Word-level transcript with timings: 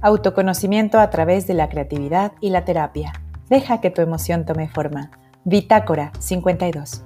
Autoconocimiento 0.00 1.00
a 1.00 1.10
través 1.10 1.48
de 1.48 1.54
la 1.54 1.68
creatividad 1.68 2.32
y 2.40 2.50
la 2.50 2.64
terapia. 2.64 3.12
Deja 3.48 3.80
que 3.80 3.90
tu 3.90 4.00
emoción 4.00 4.46
tome 4.46 4.68
forma. 4.68 5.10
Bitácora 5.42 6.12
52. 6.20 7.02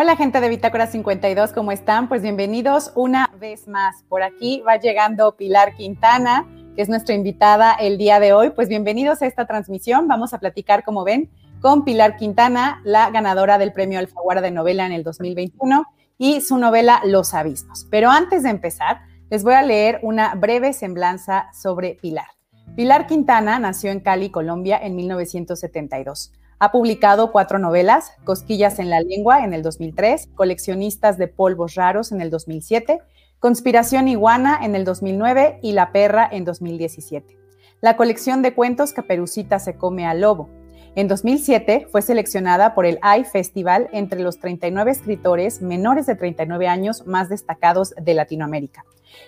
Hola 0.00 0.16
gente 0.16 0.40
de 0.40 0.48
Bitácora 0.48 0.86
52, 0.86 1.52
¿cómo 1.52 1.72
están? 1.72 2.08
Pues 2.08 2.22
bienvenidos 2.22 2.92
una 2.94 3.30
vez 3.38 3.66
más. 3.66 4.04
Por 4.08 4.22
aquí 4.22 4.62
va 4.66 4.76
llegando 4.76 5.36
Pilar 5.36 5.74
Quintana, 5.74 6.46
es 6.78 6.88
nuestra 6.88 7.16
invitada 7.16 7.72
el 7.72 7.98
día 7.98 8.20
de 8.20 8.32
hoy. 8.32 8.50
Pues 8.50 8.68
bienvenidos 8.68 9.20
a 9.20 9.26
esta 9.26 9.46
transmisión. 9.46 10.06
Vamos 10.06 10.32
a 10.32 10.38
platicar, 10.38 10.84
como 10.84 11.02
ven, 11.02 11.28
con 11.60 11.84
Pilar 11.84 12.16
Quintana, 12.16 12.80
la 12.84 13.10
ganadora 13.10 13.58
del 13.58 13.72
premio 13.72 13.98
Alfaguara 13.98 14.40
de 14.40 14.52
novela 14.52 14.86
en 14.86 14.92
el 14.92 15.02
2021 15.02 15.86
y 16.18 16.40
su 16.40 16.56
novela 16.56 17.00
Los 17.04 17.34
Abismos. 17.34 17.88
Pero 17.90 18.10
antes 18.10 18.44
de 18.44 18.50
empezar, 18.50 19.00
les 19.28 19.42
voy 19.42 19.54
a 19.54 19.62
leer 19.62 19.98
una 20.04 20.36
breve 20.36 20.72
semblanza 20.72 21.48
sobre 21.52 21.98
Pilar. 22.00 22.28
Pilar 22.76 23.08
Quintana 23.08 23.58
nació 23.58 23.90
en 23.90 23.98
Cali, 23.98 24.30
Colombia, 24.30 24.78
en 24.80 24.94
1972. 24.94 26.32
Ha 26.60 26.70
publicado 26.70 27.32
cuatro 27.32 27.58
novelas, 27.58 28.12
Cosquillas 28.22 28.78
en 28.78 28.88
la 28.88 29.00
Lengua 29.00 29.42
en 29.42 29.52
el 29.52 29.64
2003, 29.64 30.28
Coleccionistas 30.36 31.18
de 31.18 31.26
Polvos 31.26 31.74
Raros 31.74 32.12
en 32.12 32.20
el 32.20 32.30
2007, 32.30 33.00
Conspiración 33.40 34.08
Iguana 34.08 34.58
en 34.64 34.74
el 34.74 34.84
2009 34.84 35.60
y 35.62 35.70
La 35.70 35.92
Perra 35.92 36.28
en 36.28 36.44
2017. 36.44 37.38
La 37.80 37.96
colección 37.96 38.42
de 38.42 38.52
cuentos 38.52 38.92
Caperucita 38.92 39.60
se 39.60 39.76
come 39.76 40.06
al 40.06 40.22
lobo. 40.22 40.50
En 40.96 41.06
2007 41.06 41.86
fue 41.92 42.02
seleccionada 42.02 42.74
por 42.74 42.84
el 42.84 42.98
AI 43.00 43.22
Festival 43.22 43.88
entre 43.92 44.18
los 44.18 44.40
39 44.40 44.90
escritores 44.90 45.62
menores 45.62 46.06
de 46.06 46.16
39 46.16 46.66
años 46.66 47.06
más 47.06 47.28
destacados 47.28 47.94
de 47.96 48.14
Latinoamérica. 48.14 48.84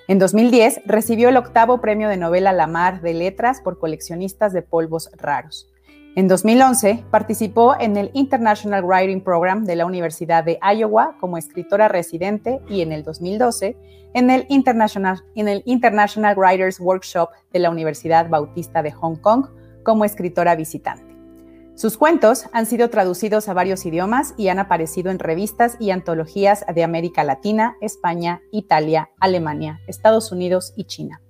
En 0.08 0.18
2010 0.18 0.80
recibió 0.86 1.28
el 1.28 1.36
octavo 1.36 1.80
premio 1.80 2.08
de 2.08 2.16
novela 2.16 2.52
La 2.52 2.66
Mar 2.66 3.02
de 3.02 3.14
Letras 3.14 3.60
por 3.60 3.78
coleccionistas 3.78 4.52
de 4.52 4.62
polvos 4.62 5.08
raros. 5.18 5.69
En 6.16 6.26
2011 6.26 7.04
participó 7.10 7.76
en 7.78 7.96
el 7.96 8.10
International 8.14 8.84
Writing 8.84 9.22
Program 9.22 9.64
de 9.64 9.76
la 9.76 9.86
Universidad 9.86 10.42
de 10.42 10.58
Iowa 10.60 11.16
como 11.20 11.38
escritora 11.38 11.86
residente 11.86 12.60
y 12.68 12.80
en 12.80 12.90
el 12.90 13.04
2012 13.04 13.76
en 14.14 14.30
el 14.30 14.44
International, 14.48 15.22
en 15.36 15.48
el 15.48 15.62
International 15.66 16.36
Writers 16.36 16.80
Workshop 16.80 17.30
de 17.52 17.60
la 17.60 17.70
Universidad 17.70 18.28
Bautista 18.28 18.82
de 18.82 18.90
Hong 18.90 19.16
Kong 19.16 19.46
como 19.84 20.04
escritora 20.04 20.56
visitante. 20.56 21.10
Sus 21.76 21.96
cuentos 21.96 22.46
han 22.52 22.66
sido 22.66 22.90
traducidos 22.90 23.48
a 23.48 23.54
varios 23.54 23.86
idiomas 23.86 24.34
y 24.36 24.48
han 24.48 24.58
aparecido 24.58 25.10
en 25.10 25.18
revistas 25.18 25.76
y 25.78 25.92
antologías 25.92 26.64
de 26.74 26.82
América 26.84 27.24
Latina, 27.24 27.76
España, 27.80 28.42
Italia, 28.50 29.10
Alemania, 29.18 29.80
Estados 29.86 30.32
Unidos 30.32 30.74
y 30.76 30.84
China. 30.84 31.22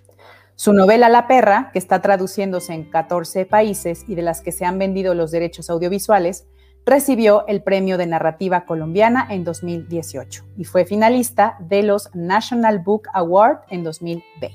Su 0.61 0.75
novela 0.75 1.08
La 1.08 1.27
perra, 1.27 1.70
que 1.72 1.78
está 1.78 2.03
traduciéndose 2.03 2.75
en 2.75 2.84
14 2.84 3.47
países 3.47 4.05
y 4.06 4.14
de 4.14 4.20
las 4.20 4.42
que 4.42 4.53
se 4.53 4.67
han 4.67 4.78
vendido 4.78 5.14
los 5.14 5.30
derechos 5.30 5.70
audiovisuales, 5.70 6.48
recibió 6.84 7.47
el 7.47 7.62
Premio 7.62 7.97
de 7.97 8.06
Narrativa 8.06 8.67
Colombiana 8.67 9.27
en 9.30 9.42
2018 9.42 10.44
y 10.58 10.64
fue 10.64 10.84
finalista 10.84 11.56
de 11.61 11.83
los 11.83 12.14
National 12.14 12.80
Book 12.80 13.08
Award 13.14 13.61
en 13.70 13.84
2020. 13.84 14.52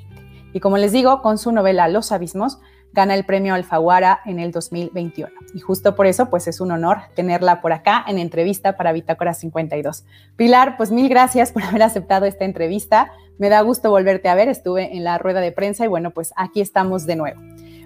Y 0.53 0.59
como 0.59 0.78
les 0.78 0.92
digo, 0.92 1.23
con 1.23 1.39
su 1.39 1.52
novela 1.52 1.88
Los 1.88 2.12
Abismos, 2.12 2.59
gana 2.95 3.13
el 3.13 3.25
premio 3.25 3.53
Alfaguara 3.53 4.21
en 4.25 4.39
el 4.39 4.51
2021. 4.51 5.29
Y 5.53 5.59
justo 5.59 5.95
por 5.95 6.07
eso, 6.07 6.29
pues 6.29 6.47
es 6.47 6.61
un 6.61 6.72
honor 6.72 7.00
tenerla 7.13 7.61
por 7.61 7.73
acá 7.73 8.03
en 8.07 8.17
entrevista 8.17 8.78
para 8.78 8.94
Bitácora 8.94 9.33
52. 9.33 10.06
Pilar, 10.38 10.78
pues 10.78 10.91
mil 10.91 11.09
gracias 11.09 11.51
por 11.51 11.61
haber 11.63 11.84
aceptado 11.84 12.25
esta 12.25 12.45
entrevista. 12.45 13.11
Me 13.38 13.50
da 13.50 13.61
gusto 13.61 13.91
volverte 13.91 14.29
a 14.29 14.35
ver. 14.35 14.47
Estuve 14.47 14.95
en 14.95 15.03
la 15.03 15.17
rueda 15.17 15.41
de 15.41 15.51
prensa 15.51 15.85
y 15.85 15.89
bueno, 15.89 16.11
pues 16.11 16.34
aquí 16.38 16.61
estamos 16.61 17.05
de 17.05 17.17
nuevo. 17.17 17.41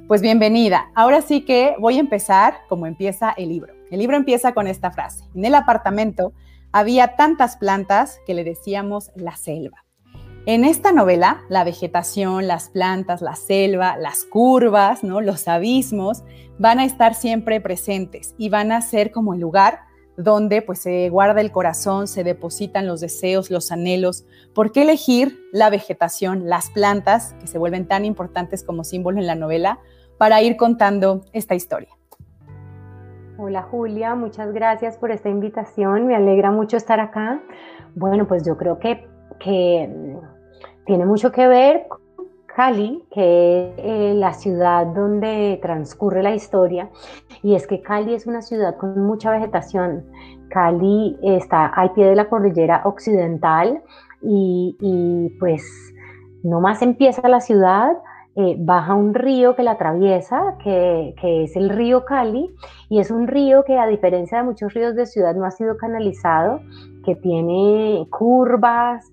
Pues 0.08 0.22
bienvenida. 0.22 0.92
Ahora 0.96 1.22
sí 1.22 1.42
que 1.42 1.76
voy 1.80 1.98
a 1.98 2.00
empezar 2.00 2.60
como 2.70 2.86
empieza 2.86 3.32
el 3.32 3.50
libro. 3.50 3.74
El 3.92 4.00
libro 4.00 4.16
empieza 4.16 4.54
con 4.54 4.68
esta 4.68 4.92
frase. 4.92 5.26
En 5.34 5.44
el 5.44 5.56
apartamento 5.56 6.34
había 6.72 7.16
tantas 7.16 7.58
plantas 7.58 8.20
que 8.28 8.36
le 8.36 8.44
decíamos 8.44 9.12
la 9.16 9.36
selva. 9.36 9.84
En 10.46 10.64
esta 10.64 10.92
novela, 10.92 11.42
la 11.50 11.64
vegetación, 11.64 12.48
las 12.48 12.70
plantas, 12.70 13.22
la 13.22 13.36
selva, 13.36 13.98
las 13.98 14.24
curvas, 14.24 15.04
¿no? 15.04 15.22
los 15.22 15.48
abismos 15.48 16.24
van 16.58 16.80
a 16.80 16.86
estar 16.86 17.14
siempre 17.14 17.62
presentes 17.62 18.36
y 18.38 18.50
van 18.50 18.72
a 18.72 18.82
ser 18.82 19.12
como 19.12 19.34
el 19.34 19.42
lugar 19.42 19.82
donde 20.18 20.62
pues 20.62 20.80
se 20.80 21.10
guarda 21.10 21.40
el 21.40 21.52
corazón, 21.52 22.08
se 22.08 22.24
depositan 22.24 22.88
los 22.88 23.00
deseos, 23.00 23.52
los 23.52 23.72
anhelos. 23.72 24.26
¿Por 24.54 24.72
qué 24.72 24.82
elegir 24.82 25.40
la 25.54 25.70
vegetación, 25.70 26.50
las 26.50 26.70
plantas, 26.72 27.36
que 27.40 27.48
se 27.48 27.58
vuelven 27.58 27.88
tan 27.88 28.04
importantes 28.04 28.64
como 28.64 28.84
símbolo 28.84 29.20
en 29.20 29.28
la 29.28 29.36
novela, 29.36 29.80
para 30.18 30.42
ir 30.42 30.58
contando 30.58 31.22
esta 31.32 31.56
historia? 31.56 31.90
Hola 33.38 33.62
Julia, 33.64 34.16
muchas 34.16 34.52
gracias 34.52 34.98
por 34.98 35.12
esta 35.12 35.30
invitación, 35.30 36.08
me 36.08 36.16
alegra 36.16 36.52
mucho 36.52 36.76
estar 36.76 37.00
acá. 37.00 37.42
Bueno, 37.96 38.28
pues 38.28 38.46
yo 38.46 38.58
creo 38.58 38.80
que, 38.80 39.08
que 39.40 39.90
tiene 40.86 41.06
mucho 41.06 41.32
que 41.32 41.48
ver 41.48 41.88
con 41.88 42.00
Cali, 42.56 43.06
que 43.12 43.70
es 43.70 43.74
eh, 43.78 44.14
la 44.16 44.34
ciudad 44.34 44.88
donde 44.88 45.60
transcurre 45.62 46.24
la 46.24 46.36
historia, 46.36 46.90
y 47.42 47.56
es 47.56 47.68
que 47.68 47.82
Cali 47.82 48.14
es 48.14 48.28
una 48.28 48.42
ciudad 48.42 48.76
con 48.76 49.02
mucha 49.02 49.32
vegetación. 49.32 50.04
Cali 50.50 51.18
está 51.22 51.68
al 51.68 51.94
pie 51.94 52.08
de 52.08 52.16
la 52.16 52.28
cordillera 52.28 52.82
occidental 52.86 53.82
y, 54.22 54.76
y 54.82 55.30
pues 55.40 55.64
no 56.44 56.60
más 56.60 56.82
empieza 56.82 57.28
la 57.30 57.40
ciudad, 57.40 57.94
eh, 58.36 58.56
baja 58.58 58.94
un 58.94 59.14
río 59.14 59.56
que 59.56 59.64
la 59.64 59.72
atraviesa, 59.72 60.56
que, 60.64 61.14
que, 61.20 61.44
es 61.44 61.56
el 61.56 61.70
río 61.70 62.06
Cali, 62.06 62.50
y 62.90 63.00
es 63.00 63.12
un 63.12 63.28
río 63.28 63.64
que 63.64 63.78
a 63.78 63.86
diferencia 63.88 64.40
de 64.40 64.44
muchos 64.44 64.74
ríos 64.74 64.96
de 64.96 65.06
ciudad 65.06 65.36
no 65.36 65.46
ha 65.46 65.52
sido 65.52 65.78
canalizado, 65.78 66.62
que 67.06 67.16
tiene 67.16 68.08
curvas, 68.10 69.12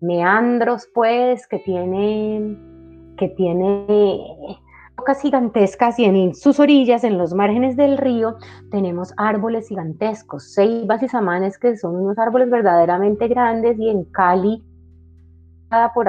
meandros, 0.00 0.88
pues, 0.94 1.46
que 1.48 1.58
tiene, 1.60 2.56
que 3.16 3.28
tiene 3.28 4.58
rocas 4.96 5.20
gigantescas 5.20 5.98
y 5.98 6.04
en 6.04 6.34
sus 6.34 6.58
orillas, 6.58 7.04
en 7.04 7.18
los 7.18 7.34
márgenes 7.34 7.76
del 7.76 7.98
río, 7.98 8.36
tenemos 8.70 9.12
árboles 9.16 9.68
gigantescos, 9.68 10.54
ceibas 10.54 11.02
y 11.02 11.08
samanes, 11.08 11.58
que 11.58 11.76
son 11.76 11.96
unos 11.96 12.18
árboles 12.18 12.50
verdaderamente 12.50 13.28
grandes 13.28 13.78
y 13.78 13.88
en 13.88 14.04
Cali 14.04 14.64
por 15.94 16.08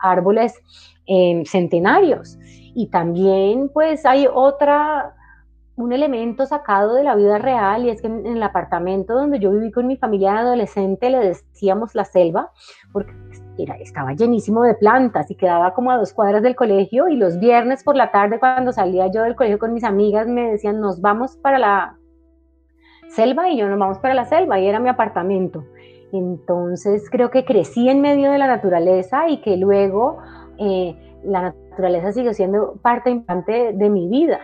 árboles 0.00 0.54
em, 1.06 1.44
centenarios. 1.44 2.38
Y 2.74 2.88
también 2.88 3.70
pues 3.72 4.04
hay 4.04 4.26
otra 4.32 5.14
un 5.76 5.92
elemento 5.92 6.44
sacado 6.46 6.94
de 6.94 7.04
la 7.04 7.14
vida 7.14 7.38
real 7.38 7.84
y 7.84 7.90
es 7.90 8.02
que 8.02 8.08
en, 8.08 8.26
el 8.26 8.42
apartamento 8.42 9.14
donde 9.14 9.38
yo 9.38 9.50
viví 9.50 9.70
con 9.70 9.86
mi 9.86 9.96
familia 9.96 10.38
adolescente 10.38 11.08
le 11.08 11.18
decíamos 11.18 11.94
la 11.94 12.04
selva 12.04 12.50
porque 12.92 13.12
era, 13.58 13.76
estaba 13.76 14.12
llenísimo 14.12 14.62
de 14.62 14.74
plantas 14.74 15.30
y 15.30 15.34
quedaba 15.34 15.72
como 15.72 15.90
a 15.90 15.96
dos 15.96 16.12
cuadras 16.12 16.42
del 16.42 16.56
colegio 16.56 17.08
y 17.08 17.16
los 17.16 17.38
viernes 17.38 17.82
por 17.84 17.96
la 17.96 18.10
tarde 18.10 18.38
cuando 18.38 18.72
salía 18.72 19.10
yo 19.10 19.22
del 19.22 19.34
colegio 19.34 19.58
con 19.58 19.72
mis 19.72 19.84
amigas 19.84 20.26
me 20.26 20.50
decían 20.52 20.80
nos 20.80 21.00
vamos 21.00 21.36
para 21.36 21.58
la 21.58 21.96
selva 23.12 23.50
y 23.50 23.58
yo 23.58 23.68
nos 23.68 23.78
vamos 23.78 23.98
para 23.98 24.14
la 24.14 24.24
selva 24.24 24.58
y 24.58 24.66
era 24.66 24.80
mi 24.80 24.88
apartamento. 24.88 25.64
Entonces 26.12 27.08
creo 27.10 27.30
que 27.30 27.44
crecí 27.44 27.88
en 27.88 28.00
medio 28.00 28.30
de 28.30 28.38
la 28.38 28.46
naturaleza 28.46 29.28
y 29.28 29.40
que 29.40 29.56
luego 29.56 30.18
eh, 30.58 30.94
la 31.24 31.54
naturaleza 31.70 32.12
siguió 32.12 32.34
siendo 32.34 32.74
parte 32.82 33.10
importante 33.10 33.72
de 33.72 33.90
mi 33.90 34.08
vida. 34.08 34.40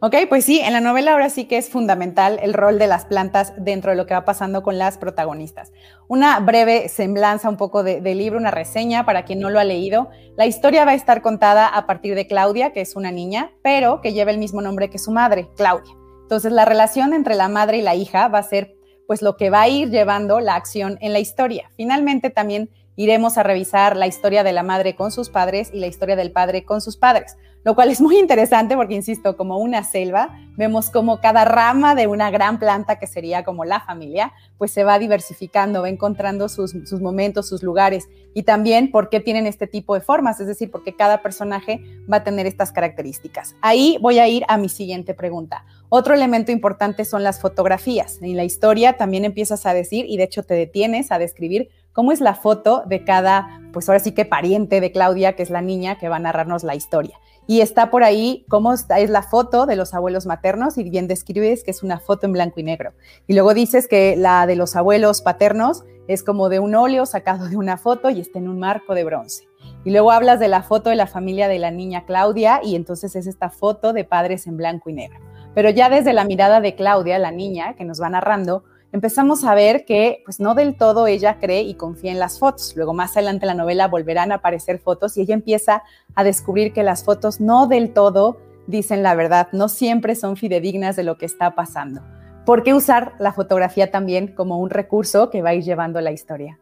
Ok, 0.00 0.14
pues 0.28 0.44
sí, 0.44 0.60
en 0.60 0.72
la 0.72 0.80
novela 0.80 1.10
ahora 1.10 1.28
sí 1.28 1.46
que 1.46 1.56
es 1.56 1.70
fundamental 1.70 2.38
el 2.40 2.54
rol 2.54 2.78
de 2.78 2.86
las 2.86 3.04
plantas 3.04 3.52
dentro 3.56 3.90
de 3.90 3.96
lo 3.96 4.06
que 4.06 4.14
va 4.14 4.24
pasando 4.24 4.62
con 4.62 4.78
las 4.78 4.96
protagonistas. 4.96 5.72
Una 6.06 6.38
breve 6.38 6.88
semblanza 6.88 7.48
un 7.48 7.56
poco 7.56 7.82
del 7.82 8.04
de 8.04 8.14
libro, 8.14 8.38
una 8.38 8.52
reseña 8.52 9.04
para 9.04 9.24
quien 9.24 9.40
no 9.40 9.50
lo 9.50 9.58
ha 9.58 9.64
leído. 9.64 10.08
La 10.36 10.46
historia 10.46 10.84
va 10.84 10.92
a 10.92 10.94
estar 10.94 11.20
contada 11.20 11.66
a 11.66 11.84
partir 11.88 12.14
de 12.14 12.28
Claudia, 12.28 12.72
que 12.72 12.80
es 12.80 12.94
una 12.94 13.10
niña, 13.10 13.50
pero 13.60 14.00
que 14.00 14.12
lleva 14.12 14.30
el 14.30 14.38
mismo 14.38 14.62
nombre 14.62 14.88
que 14.88 15.00
su 15.00 15.10
madre, 15.10 15.48
Claudia. 15.56 15.92
Entonces 16.22 16.52
la 16.52 16.64
relación 16.64 17.12
entre 17.12 17.34
la 17.34 17.48
madre 17.48 17.78
y 17.78 17.82
la 17.82 17.96
hija 17.96 18.28
va 18.28 18.38
a 18.38 18.44
ser 18.44 18.76
pues 19.08 19.20
lo 19.20 19.36
que 19.36 19.50
va 19.50 19.62
a 19.62 19.68
ir 19.68 19.90
llevando 19.90 20.38
la 20.38 20.54
acción 20.54 20.98
en 21.00 21.12
la 21.12 21.18
historia. 21.18 21.72
Finalmente 21.76 22.30
también 22.30 22.70
iremos 22.94 23.36
a 23.36 23.42
revisar 23.42 23.96
la 23.96 24.06
historia 24.06 24.44
de 24.44 24.52
la 24.52 24.62
madre 24.62 24.94
con 24.94 25.10
sus 25.10 25.28
padres 25.28 25.70
y 25.72 25.80
la 25.80 25.88
historia 25.88 26.14
del 26.14 26.30
padre 26.30 26.64
con 26.64 26.80
sus 26.80 26.96
padres 26.96 27.36
lo 27.68 27.74
cual 27.74 27.90
es 27.90 28.00
muy 28.00 28.18
interesante 28.18 28.76
porque, 28.76 28.94
insisto, 28.94 29.36
como 29.36 29.58
una 29.58 29.84
selva, 29.84 30.40
vemos 30.56 30.88
como 30.88 31.20
cada 31.20 31.44
rama 31.44 31.94
de 31.94 32.06
una 32.06 32.30
gran 32.30 32.58
planta 32.58 32.98
que 32.98 33.06
sería 33.06 33.44
como 33.44 33.66
la 33.66 33.78
familia, 33.80 34.32
pues 34.56 34.70
se 34.70 34.84
va 34.84 34.98
diversificando, 34.98 35.82
va 35.82 35.90
encontrando 35.90 36.48
sus, 36.48 36.70
sus 36.86 37.02
momentos, 37.02 37.46
sus 37.46 37.62
lugares 37.62 38.08
y 38.32 38.44
también 38.44 38.90
por 38.90 39.10
qué 39.10 39.20
tienen 39.20 39.46
este 39.46 39.66
tipo 39.66 39.92
de 39.92 40.00
formas, 40.00 40.40
es 40.40 40.46
decir, 40.46 40.70
porque 40.70 40.96
cada 40.96 41.20
personaje 41.20 41.82
va 42.10 42.16
a 42.16 42.24
tener 42.24 42.46
estas 42.46 42.72
características. 42.72 43.54
Ahí 43.60 43.98
voy 44.00 44.18
a 44.18 44.28
ir 44.28 44.44
a 44.48 44.56
mi 44.56 44.70
siguiente 44.70 45.12
pregunta. 45.12 45.66
Otro 45.90 46.14
elemento 46.14 46.52
importante 46.52 47.04
son 47.04 47.22
las 47.22 47.38
fotografías. 47.38 48.18
En 48.22 48.34
la 48.34 48.44
historia 48.44 48.96
también 48.96 49.26
empiezas 49.26 49.66
a 49.66 49.74
decir, 49.74 50.06
y 50.08 50.16
de 50.16 50.22
hecho 50.22 50.42
te 50.42 50.54
detienes 50.54 51.12
a 51.12 51.18
describir 51.18 51.68
cómo 51.92 52.12
es 52.12 52.22
la 52.22 52.34
foto 52.34 52.84
de 52.86 53.04
cada, 53.04 53.60
pues 53.72 53.88
ahora 53.88 53.98
sí 54.00 54.12
que 54.12 54.24
pariente 54.24 54.80
de 54.80 54.90
Claudia, 54.90 55.34
que 55.34 55.42
es 55.42 55.50
la 55.50 55.60
niña 55.60 55.98
que 55.98 56.08
va 56.08 56.16
a 56.16 56.20
narrarnos 56.20 56.62
la 56.62 56.74
historia. 56.74 57.18
Y 57.50 57.62
está 57.62 57.90
por 57.90 58.04
ahí 58.04 58.44
cómo 58.50 58.74
está, 58.74 58.98
es 58.98 59.08
la 59.08 59.22
foto 59.22 59.64
de 59.64 59.74
los 59.74 59.94
abuelos 59.94 60.26
maternos 60.26 60.76
y 60.76 60.84
bien 60.84 61.08
describes 61.08 61.64
que 61.64 61.70
es 61.70 61.82
una 61.82 61.98
foto 61.98 62.26
en 62.26 62.34
blanco 62.34 62.60
y 62.60 62.62
negro. 62.62 62.92
Y 63.26 63.32
luego 63.32 63.54
dices 63.54 63.88
que 63.88 64.16
la 64.16 64.46
de 64.46 64.54
los 64.54 64.76
abuelos 64.76 65.22
paternos 65.22 65.82
es 66.08 66.22
como 66.22 66.50
de 66.50 66.58
un 66.58 66.74
óleo 66.74 67.06
sacado 67.06 67.48
de 67.48 67.56
una 67.56 67.78
foto 67.78 68.10
y 68.10 68.20
está 68.20 68.38
en 68.38 68.50
un 68.50 68.58
marco 68.58 68.94
de 68.94 69.02
bronce. 69.02 69.48
Y 69.82 69.90
luego 69.92 70.12
hablas 70.12 70.40
de 70.40 70.48
la 70.48 70.62
foto 70.62 70.90
de 70.90 70.96
la 70.96 71.06
familia 71.06 71.48
de 71.48 71.58
la 71.58 71.70
niña 71.70 72.04
Claudia 72.04 72.60
y 72.62 72.76
entonces 72.76 73.16
es 73.16 73.26
esta 73.26 73.48
foto 73.48 73.94
de 73.94 74.04
padres 74.04 74.46
en 74.46 74.58
blanco 74.58 74.90
y 74.90 74.92
negro. 74.92 75.18
Pero 75.54 75.70
ya 75.70 75.88
desde 75.88 76.12
la 76.12 76.26
mirada 76.26 76.60
de 76.60 76.74
Claudia, 76.74 77.18
la 77.18 77.30
niña 77.30 77.76
que 77.76 77.86
nos 77.86 77.98
va 77.98 78.10
narrando, 78.10 78.64
empezamos 78.92 79.44
a 79.44 79.54
ver 79.54 79.84
que 79.84 80.22
pues 80.24 80.40
no 80.40 80.54
del 80.54 80.76
todo 80.76 81.06
ella 81.06 81.38
cree 81.38 81.62
y 81.62 81.74
confía 81.74 82.12
en 82.12 82.18
las 82.18 82.38
fotos. 82.38 82.74
Luego 82.76 82.94
más 82.94 83.16
adelante 83.16 83.44
en 83.44 83.48
la 83.48 83.62
novela 83.62 83.88
volverán 83.88 84.32
a 84.32 84.36
aparecer 84.36 84.78
fotos 84.78 85.16
y 85.16 85.22
ella 85.22 85.34
empieza 85.34 85.82
a 86.14 86.24
descubrir 86.24 86.72
que 86.72 86.82
las 86.82 87.04
fotos 87.04 87.40
no 87.40 87.66
del 87.66 87.92
todo 87.92 88.38
dicen 88.66 89.02
la 89.02 89.14
verdad, 89.14 89.48
no 89.52 89.68
siempre 89.68 90.14
son 90.14 90.36
fidedignas 90.36 90.94
de 90.96 91.02
lo 91.02 91.16
que 91.16 91.26
está 91.26 91.54
pasando. 91.54 92.02
¿Por 92.44 92.62
qué 92.62 92.74
usar 92.74 93.14
la 93.18 93.32
fotografía 93.32 93.90
también 93.90 94.28
como 94.28 94.58
un 94.58 94.70
recurso 94.70 95.30
que 95.30 95.42
va 95.42 95.50
a 95.50 95.54
ir 95.54 95.64
llevando 95.64 96.00
la 96.00 96.12
historia? 96.12 96.58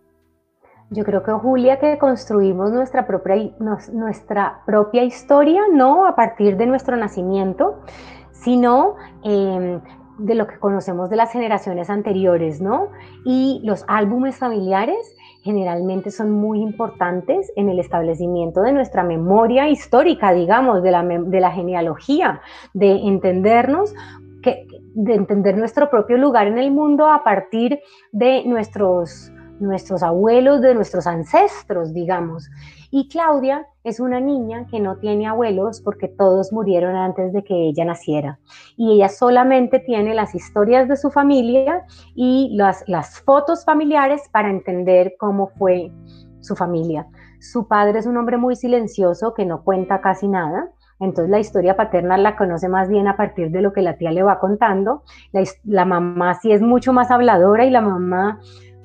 Yo 0.90 1.05
creo 1.05 1.25
que 1.25 1.32
Julia, 1.32 1.81
que 1.81 1.99
construimos 1.99 2.70
nuestra 2.70 3.06
propia, 3.06 3.50
nuestra 3.93 4.62
propia 4.67 5.02
historia, 5.02 5.62
no 5.73 6.06
a 6.06 6.14
partir 6.14 6.56
de 6.56 6.67
nuestro 6.67 6.96
nacimiento, 6.96 7.81
sino 8.31 8.94
em, 9.25 9.81
de 10.18 10.34
lo 10.34 10.46
que 10.46 10.58
conocemos 10.58 11.10
de 11.10 11.16
las 11.16 11.32
generaciones 11.32 11.90
anteriores, 11.90 12.60
¿no? 12.60 12.90
Y 13.24 13.60
los 13.64 13.84
álbumes 13.88 14.36
familiares 14.36 15.14
generalmente 15.42 16.10
son 16.10 16.32
muy 16.32 16.60
importantes 16.60 17.52
en 17.54 17.68
el 17.68 17.78
establecimiento 17.78 18.62
de 18.62 18.72
nuestra 18.72 19.04
memoria 19.04 19.68
histórica, 19.68 20.32
digamos, 20.32 20.82
de 20.82 20.90
la, 20.90 21.04
de 21.04 21.40
la 21.40 21.52
genealogía, 21.52 22.40
de 22.74 22.92
entendernos, 22.92 23.94
de 24.94 25.14
entender 25.14 25.56
nuestro 25.56 25.90
propio 25.90 26.16
lugar 26.16 26.46
en 26.46 26.58
el 26.58 26.70
mundo 26.70 27.08
a 27.08 27.22
partir 27.22 27.80
de 28.12 28.44
nuestros, 28.44 29.30
nuestros 29.60 30.02
abuelos, 30.02 30.60
de 30.62 30.74
nuestros 30.74 31.06
ancestros, 31.06 31.92
digamos. 31.92 32.48
Y 32.90 33.08
Claudia 33.08 33.66
es 33.84 34.00
una 34.00 34.20
niña 34.20 34.66
que 34.70 34.80
no 34.80 34.96
tiene 34.96 35.26
abuelos 35.26 35.80
porque 35.80 36.08
todos 36.08 36.52
murieron 36.52 36.96
antes 36.96 37.32
de 37.32 37.44
que 37.44 37.68
ella 37.68 37.84
naciera. 37.84 38.38
Y 38.76 38.94
ella 38.94 39.08
solamente 39.08 39.78
tiene 39.78 40.14
las 40.14 40.34
historias 40.34 40.88
de 40.88 40.96
su 40.96 41.10
familia 41.10 41.84
y 42.14 42.56
las, 42.56 42.84
fotos 43.24 43.64
familiares 43.64 44.22
para 44.32 44.50
entender 44.50 45.14
cómo 45.18 45.48
fue 45.58 45.90
su 46.40 46.54
familia. 46.54 47.06
Su 47.40 47.66
padre 47.66 47.98
es 47.98 48.06
un 48.06 48.16
hombre 48.16 48.36
muy 48.36 48.56
silencioso 48.56 49.34
que 49.34 49.44
no 49.44 49.62
cuenta 49.62 50.00
casi 50.00 50.28
nada. 50.28 50.70
Entonces 50.98 51.30
la 51.30 51.38
historia 51.38 51.76
paterna 51.76 52.16
la 52.16 52.36
conoce 52.36 52.68
más 52.68 52.88
bien 52.88 53.06
a 53.06 53.16
partir 53.16 53.50
de 53.50 53.60
lo 53.60 53.72
que 53.72 53.82
la 53.82 53.98
tía 53.98 54.10
le 54.12 54.22
va 54.22 54.38
contando. 54.38 55.02
La, 55.32 55.42
la 55.64 55.84
mamá 55.84 56.34
sí 56.34 56.52
es 56.52 56.62
mucho 56.62 56.92
más 56.92 57.10
habladora 57.10 57.66
y 57.66 57.70
la 57.70 57.82
mamá 57.82 58.40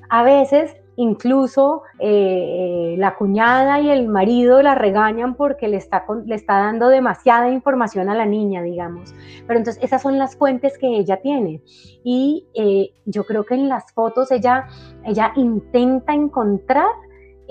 a 0.09 0.23
veces 0.23 0.75
Incluso 1.01 1.81
eh, 1.97 2.93
la 2.99 3.15
cuñada 3.15 3.79
y 3.81 3.89
el 3.89 4.07
marido 4.07 4.61
la 4.61 4.75
regañan 4.75 5.33
porque 5.33 5.67
le 5.67 5.77
está, 5.77 6.05
le 6.27 6.35
está 6.35 6.59
dando 6.59 6.89
demasiada 6.89 7.49
información 7.49 8.07
a 8.07 8.13
la 8.13 8.27
niña, 8.27 8.61
digamos. 8.61 9.15
Pero 9.47 9.57
entonces 9.57 9.83
esas 9.83 10.03
son 10.03 10.19
las 10.19 10.35
fuentes 10.35 10.77
que 10.77 10.85
ella 10.85 11.19
tiene. 11.19 11.63
Y 12.03 12.45
eh, 12.53 12.93
yo 13.05 13.23
creo 13.23 13.47
que 13.47 13.55
en 13.55 13.67
las 13.67 13.91
fotos 13.93 14.31
ella, 14.31 14.67
ella 15.03 15.33
intenta 15.35 16.13
encontrar 16.13 16.91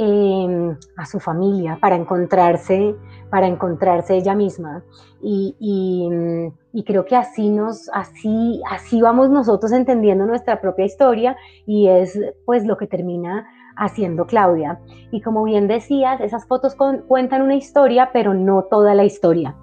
em, 0.03 0.75
a 0.97 1.05
su 1.05 1.21
familia 1.21 1.77
para 1.79 1.95
encontrarse, 1.95 2.97
para 3.29 3.47
encontrarse 3.47 4.17
ella 4.17 4.35
misma. 4.35 4.83
Y, 5.21 6.09
mm, 6.11 6.47
y, 6.73 6.85
creo 6.85 7.05
que 7.05 7.17
así 7.17 7.51
nos, 7.51 7.91
así, 7.93 8.63
así 8.71 9.03
vamos 9.03 9.29
nosotros 9.29 9.73
entendiendo 9.73 10.25
nuestra 10.25 10.63
propia 10.63 10.87
historia 10.87 11.37
y 11.67 11.89
es 11.89 12.19
pues 12.47 12.65
lo 12.65 12.79
que 12.79 12.87
termina 12.87 13.47
haciendo 13.77 14.27
Claudia. 14.27 14.81
Y 15.11 15.21
como 15.21 15.45
bien 15.45 15.69
decías, 15.69 16.19
esas 16.23 16.47
fotos 16.47 16.75
cuentan 17.07 17.43
una 17.43 17.57
historia, 17.57 18.09
pero 18.11 18.33
no 18.33 18.63
toda 18.71 18.95
la 18.95 19.05
historia. 19.05 19.55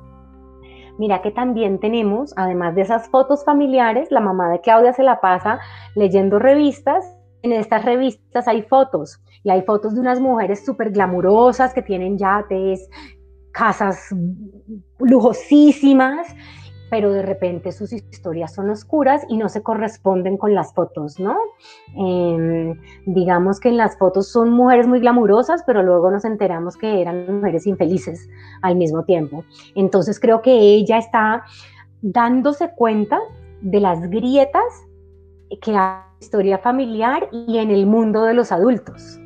Mira 1.00 1.24
que 1.24 1.32
también 1.32 1.80
tenemos, 1.80 2.34
además 2.38 2.76
de 2.76 2.82
esas 2.82 3.10
fotos 3.10 3.44
familiares, 3.44 4.12
la 4.12 4.20
mamá 4.20 4.50
de 4.50 4.62
Claudia 4.62 4.94
se 4.94 5.02
la 5.02 5.20
pasa 5.20 5.60
leyendo 5.96 6.38
revistas. 6.38 7.17
En 7.44 7.52
estas 7.54 7.86
revistas 7.86 8.48
hay 8.48 8.64
fotos 8.64 9.22
y 9.44 9.50
hay 9.50 9.62
fotos 9.62 9.94
de 9.94 10.02
unas 10.02 10.20
mujeres 10.20 10.66
súper 10.66 10.92
glamurosas 10.92 11.74
que 11.74 11.82
tienen 11.82 12.18
yates, 12.18 12.90
casas 13.52 14.10
lujosísimas, 15.00 16.28
pero 16.90 17.12
de 17.12 17.22
repente 17.22 17.72
sus 17.72 17.92
historias 17.92 18.54
son 18.54 18.70
oscuras 18.70 19.24
y 19.30 19.38
no 19.38 19.50
se 19.50 19.62
corresponden 19.62 20.38
con 20.38 20.54
las 20.54 20.74
fotos, 20.74 21.20
¿no? 21.20 21.36
Em, 21.96 22.80
digamos 23.06 23.60
que 23.60 23.70
en 23.70 23.78
las 23.78 23.98
fotos 23.98 24.32
son 24.32 24.52
mujeres 24.52 24.88
muy 24.88 25.00
glamurosas, 25.00 25.64
pero 25.66 25.84
luego 25.84 26.12
nos 26.12 26.24
enteramos 26.24 26.78
que 26.78 27.02
eran 27.02 27.36
mujeres 27.36 27.68
infelices 27.68 28.30
al 28.62 28.76
mismo 28.76 29.04
tiempo. 29.04 29.44
Entonces 29.76 30.20
creo 30.20 30.42
que 30.42 30.52
ella 30.54 30.98
está 30.98 31.44
dándose 32.02 32.72
cuenta 32.76 33.20
de 33.62 33.80
las 33.80 34.02
grietas 34.10 34.64
que 35.62 35.76
hay 35.76 36.07
historia 36.20 36.58
familiar 36.58 37.30
y 37.32 37.58
en 37.58 37.72
el 37.72 37.86
mundo 37.86 38.24
de 38.24 38.34
los 38.34 38.52
adultos. 38.52 39.20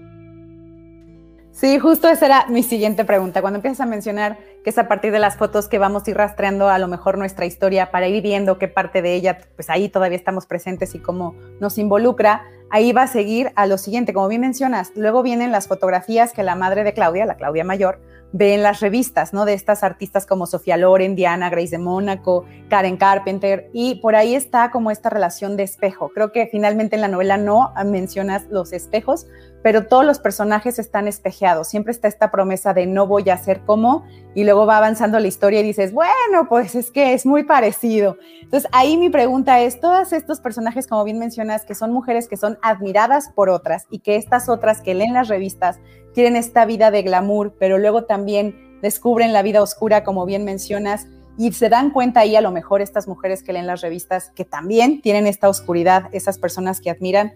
Sí, 1.51 1.77
justo 1.77 2.09
esa 2.09 2.25
era 2.25 2.45
mi 2.47 2.63
siguiente 2.63 3.05
pregunta. 3.05 3.41
Cuando 3.41 3.57
empiezas 3.57 3.81
a 3.81 3.85
mencionar 3.85 4.39
que 4.63 4.71
es 4.71 4.77
a 4.77 4.87
partir 4.87 5.11
de 5.11 5.19
las 5.19 5.37
fotos 5.37 5.67
que 5.67 5.77
vamos 5.77 6.07
a 6.07 6.09
ir 6.09 6.17
rastreando 6.17 6.69
a 6.69 6.79
lo 6.79 6.87
mejor 6.87 7.17
nuestra 7.17 7.45
historia 7.45 7.91
para 7.91 8.07
ir 8.07 8.23
viendo 8.23 8.57
qué 8.57 8.67
parte 8.67 9.01
de 9.01 9.13
ella, 9.13 9.37
pues 9.55 9.69
ahí 9.69 9.89
todavía 9.89 10.17
estamos 10.17 10.47
presentes 10.47 10.95
y 10.95 10.99
cómo 10.99 11.35
nos 11.59 11.77
involucra, 11.77 12.43
ahí 12.71 12.93
va 12.93 13.03
a 13.03 13.07
seguir 13.07 13.51
a 13.55 13.67
lo 13.67 13.77
siguiente, 13.77 14.13
como 14.13 14.27
bien 14.27 14.41
mencionas, 14.41 14.91
luego 14.95 15.21
vienen 15.21 15.51
las 15.51 15.67
fotografías 15.67 16.33
que 16.33 16.41
la 16.41 16.55
madre 16.55 16.83
de 16.83 16.93
Claudia, 16.93 17.25
la 17.25 17.35
Claudia 17.35 17.63
Mayor, 17.63 17.99
ve 18.33 18.53
en 18.53 18.63
las 18.63 18.79
revistas, 18.79 19.33
¿no? 19.33 19.45
De 19.45 19.53
estas 19.53 19.83
artistas 19.83 20.25
como 20.25 20.45
Sofía 20.45 20.77
Loren, 20.77 21.15
Diana, 21.15 21.49
Grace 21.49 21.71
de 21.71 21.77
Mónaco, 21.77 22.45
Karen 22.69 22.97
Carpenter, 22.97 23.69
y 23.73 23.95
por 23.95 24.15
ahí 24.15 24.35
está 24.35 24.71
como 24.71 24.91
esta 24.91 25.09
relación 25.09 25.57
de 25.57 25.63
espejo. 25.63 26.09
Creo 26.13 26.31
que 26.31 26.47
finalmente 26.47 26.95
en 26.95 27.01
la 27.01 27.07
novela 27.07 27.37
no 27.37 27.73
mencionas 27.85 28.47
los 28.49 28.71
espejos, 28.73 29.27
pero 29.63 29.87
todos 29.87 30.05
los 30.05 30.19
personajes 30.19 30.79
están 30.79 31.07
espejeados. 31.07 31.67
Siempre 31.67 31.91
está 31.91 32.07
esta 32.07 32.31
promesa 32.31 32.73
de 32.73 32.87
no 32.87 33.05
voy 33.05 33.29
a 33.29 33.37
ser 33.37 33.61
como, 33.61 34.05
y 34.33 34.43
luego 34.43 34.65
va 34.65 34.77
avanzando 34.77 35.19
la 35.19 35.27
historia 35.27 35.59
y 35.59 35.63
dices, 35.63 35.93
bueno, 35.93 36.47
pues 36.47 36.73
es 36.75 36.89
que 36.89 37.13
es 37.13 37.25
muy 37.25 37.43
parecido. 37.43 38.17
Entonces 38.41 38.69
ahí 38.73 38.97
mi 38.97 39.09
pregunta 39.09 39.59
es, 39.61 39.79
todos 39.79 40.13
estos 40.13 40.39
personajes, 40.39 40.87
como 40.87 41.03
bien 41.03 41.19
mencionas, 41.19 41.65
que 41.65 41.75
son 41.75 41.91
mujeres 41.91 42.27
que 42.27 42.37
son 42.37 42.57
admiradas 42.61 43.29
por 43.35 43.49
otras 43.49 43.87
y 43.89 43.99
que 43.99 44.15
estas 44.15 44.49
otras 44.49 44.81
que 44.81 44.93
leen 44.93 45.13
las 45.13 45.27
revistas 45.27 45.79
tienen 46.13 46.35
esta 46.35 46.65
vida 46.65 46.91
de 46.91 47.03
glamour, 47.03 47.55
pero 47.59 47.77
luego 47.77 48.03
también 48.05 48.79
descubren 48.81 49.33
la 49.33 49.41
vida 49.41 49.61
oscura, 49.61 50.03
como 50.03 50.25
bien 50.25 50.43
mencionas, 50.43 51.07
y 51.37 51.51
se 51.53 51.69
dan 51.69 51.91
cuenta 51.91 52.21
ahí 52.21 52.35
a 52.35 52.41
lo 52.41 52.51
mejor 52.51 52.81
estas 52.81 53.07
mujeres 53.07 53.43
que 53.43 53.53
leen 53.53 53.67
las 53.67 53.81
revistas 53.81 54.31
que 54.35 54.45
también 54.45 55.01
tienen 55.01 55.27
esta 55.27 55.49
oscuridad, 55.49 56.09
esas 56.11 56.37
personas 56.37 56.81
que 56.81 56.89
admiran. 56.89 57.33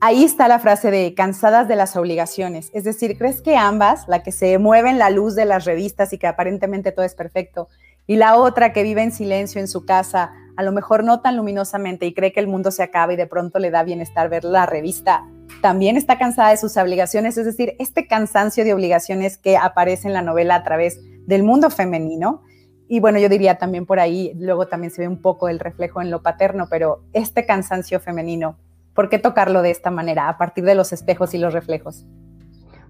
Ahí 0.00 0.24
está 0.24 0.48
la 0.48 0.58
frase 0.58 0.90
de 0.90 1.14
cansadas 1.14 1.68
de 1.68 1.76
las 1.76 1.96
obligaciones. 1.96 2.70
Es 2.74 2.84
decir, 2.84 3.18
¿crees 3.18 3.42
que 3.42 3.56
ambas, 3.56 4.06
la 4.08 4.22
que 4.22 4.32
se 4.32 4.58
mueve 4.58 4.90
en 4.90 4.98
la 4.98 5.10
luz 5.10 5.34
de 5.34 5.44
las 5.44 5.64
revistas 5.64 6.12
y 6.12 6.18
que 6.18 6.26
aparentemente 6.26 6.92
todo 6.92 7.04
es 7.04 7.14
perfecto, 7.14 7.68
y 8.06 8.16
la 8.16 8.36
otra 8.36 8.72
que 8.72 8.82
vive 8.82 9.02
en 9.02 9.12
silencio 9.12 9.60
en 9.60 9.68
su 9.68 9.84
casa, 9.84 10.32
a 10.60 10.62
lo 10.62 10.72
mejor 10.72 11.04
no 11.04 11.22
tan 11.22 11.38
luminosamente 11.38 12.04
y 12.04 12.12
cree 12.12 12.34
que 12.34 12.40
el 12.40 12.46
mundo 12.46 12.70
se 12.70 12.82
acaba 12.82 13.14
y 13.14 13.16
de 13.16 13.26
pronto 13.26 13.58
le 13.58 13.70
da 13.70 13.82
bienestar 13.82 14.28
ver 14.28 14.44
la 14.44 14.66
revista, 14.66 15.26
también 15.62 15.96
está 15.96 16.18
cansada 16.18 16.50
de 16.50 16.58
sus 16.58 16.76
obligaciones, 16.76 17.38
es 17.38 17.46
decir, 17.46 17.76
este 17.78 18.06
cansancio 18.06 18.62
de 18.62 18.74
obligaciones 18.74 19.38
que 19.38 19.56
aparece 19.56 20.06
en 20.06 20.12
la 20.12 20.20
novela 20.20 20.56
a 20.56 20.62
través 20.62 21.00
del 21.26 21.44
mundo 21.44 21.70
femenino. 21.70 22.42
Y 22.88 23.00
bueno, 23.00 23.18
yo 23.18 23.30
diría 23.30 23.56
también 23.56 23.86
por 23.86 24.00
ahí, 24.00 24.34
luego 24.36 24.66
también 24.66 24.90
se 24.90 25.00
ve 25.00 25.08
un 25.08 25.22
poco 25.22 25.48
el 25.48 25.60
reflejo 25.60 26.02
en 26.02 26.10
lo 26.10 26.20
paterno, 26.20 26.66
pero 26.68 27.04
este 27.14 27.46
cansancio 27.46 27.98
femenino, 27.98 28.58
¿por 28.92 29.08
qué 29.08 29.18
tocarlo 29.18 29.62
de 29.62 29.70
esta 29.70 29.90
manera, 29.90 30.28
a 30.28 30.36
partir 30.36 30.64
de 30.64 30.74
los 30.74 30.92
espejos 30.92 31.32
y 31.32 31.38
los 31.38 31.54
reflejos? 31.54 32.04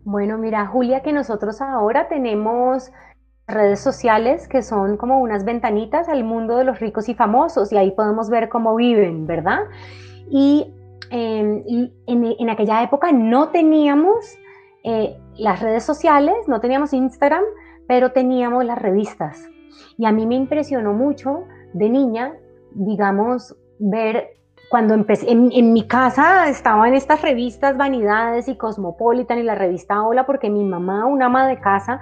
Bueno, 0.03 0.39
mira, 0.39 0.67
Julia, 0.67 1.03
que 1.03 1.12
nosotros 1.12 1.61
ahora 1.61 2.09
tenemos 2.09 2.91
redes 3.52 3.80
sociales 3.80 4.49
que 4.49 4.62
son 4.62 4.97
como 4.97 5.21
unas 5.21 5.45
ventanitas 5.45 6.09
al 6.09 6.25
mundo 6.25 6.57
de 6.57 6.64
los 6.64 6.80
ricos 6.80 7.09
y 7.09 7.14
famosos 7.14 7.73
y 7.73 7.76
ahí 7.76 7.90
podemos 7.92 8.30
ver 8.30 8.49
cómo 8.49 8.75
viven, 8.76 9.26
¿verdad? 9.26 9.61
Y, 10.30 10.73
em, 11.11 11.90
en, 12.07 12.50
aquella 12.50 12.83
época 12.83 13.12
no 13.12 13.49
teníamos 13.49 14.38
eh, 14.85 15.19
las 15.37 15.61
redes 15.61 15.85
sociales, 15.85 16.37
no 16.47 16.61
teníamos 16.61 16.92
Instagram, 16.92 17.45
pero 17.87 18.12
teníamos 18.12 18.64
las 18.64 18.78
revistas. 18.78 19.49
Y 19.99 20.07
a 20.07 20.12
mí 20.12 20.26
me 20.26 20.37
impresionó 20.37 20.92
mucho 20.92 21.45
de 21.73 21.90
niña, 21.90 22.35
digamos, 22.73 23.57
ver 23.78 24.28
cuando 24.71 24.95
empecé, 24.95 25.30
en, 25.30 25.50
en, 25.52 25.73
mi 25.73 25.87
casa 25.87 26.49
estaban 26.49 26.95
estas 26.95 27.23
revistas 27.23 27.76
Vanidades 27.76 28.47
y 28.47 28.57
Cosmopolitan 28.57 29.38
y 29.38 29.42
la 29.42 29.57
revista 29.57 30.02
Hola, 30.02 30.26
porque 30.26 30.49
mi 30.49 30.64
mamá, 30.64 31.07
una 31.07 31.26
ama 31.26 31.49
de 31.49 31.59
casa, 31.59 32.00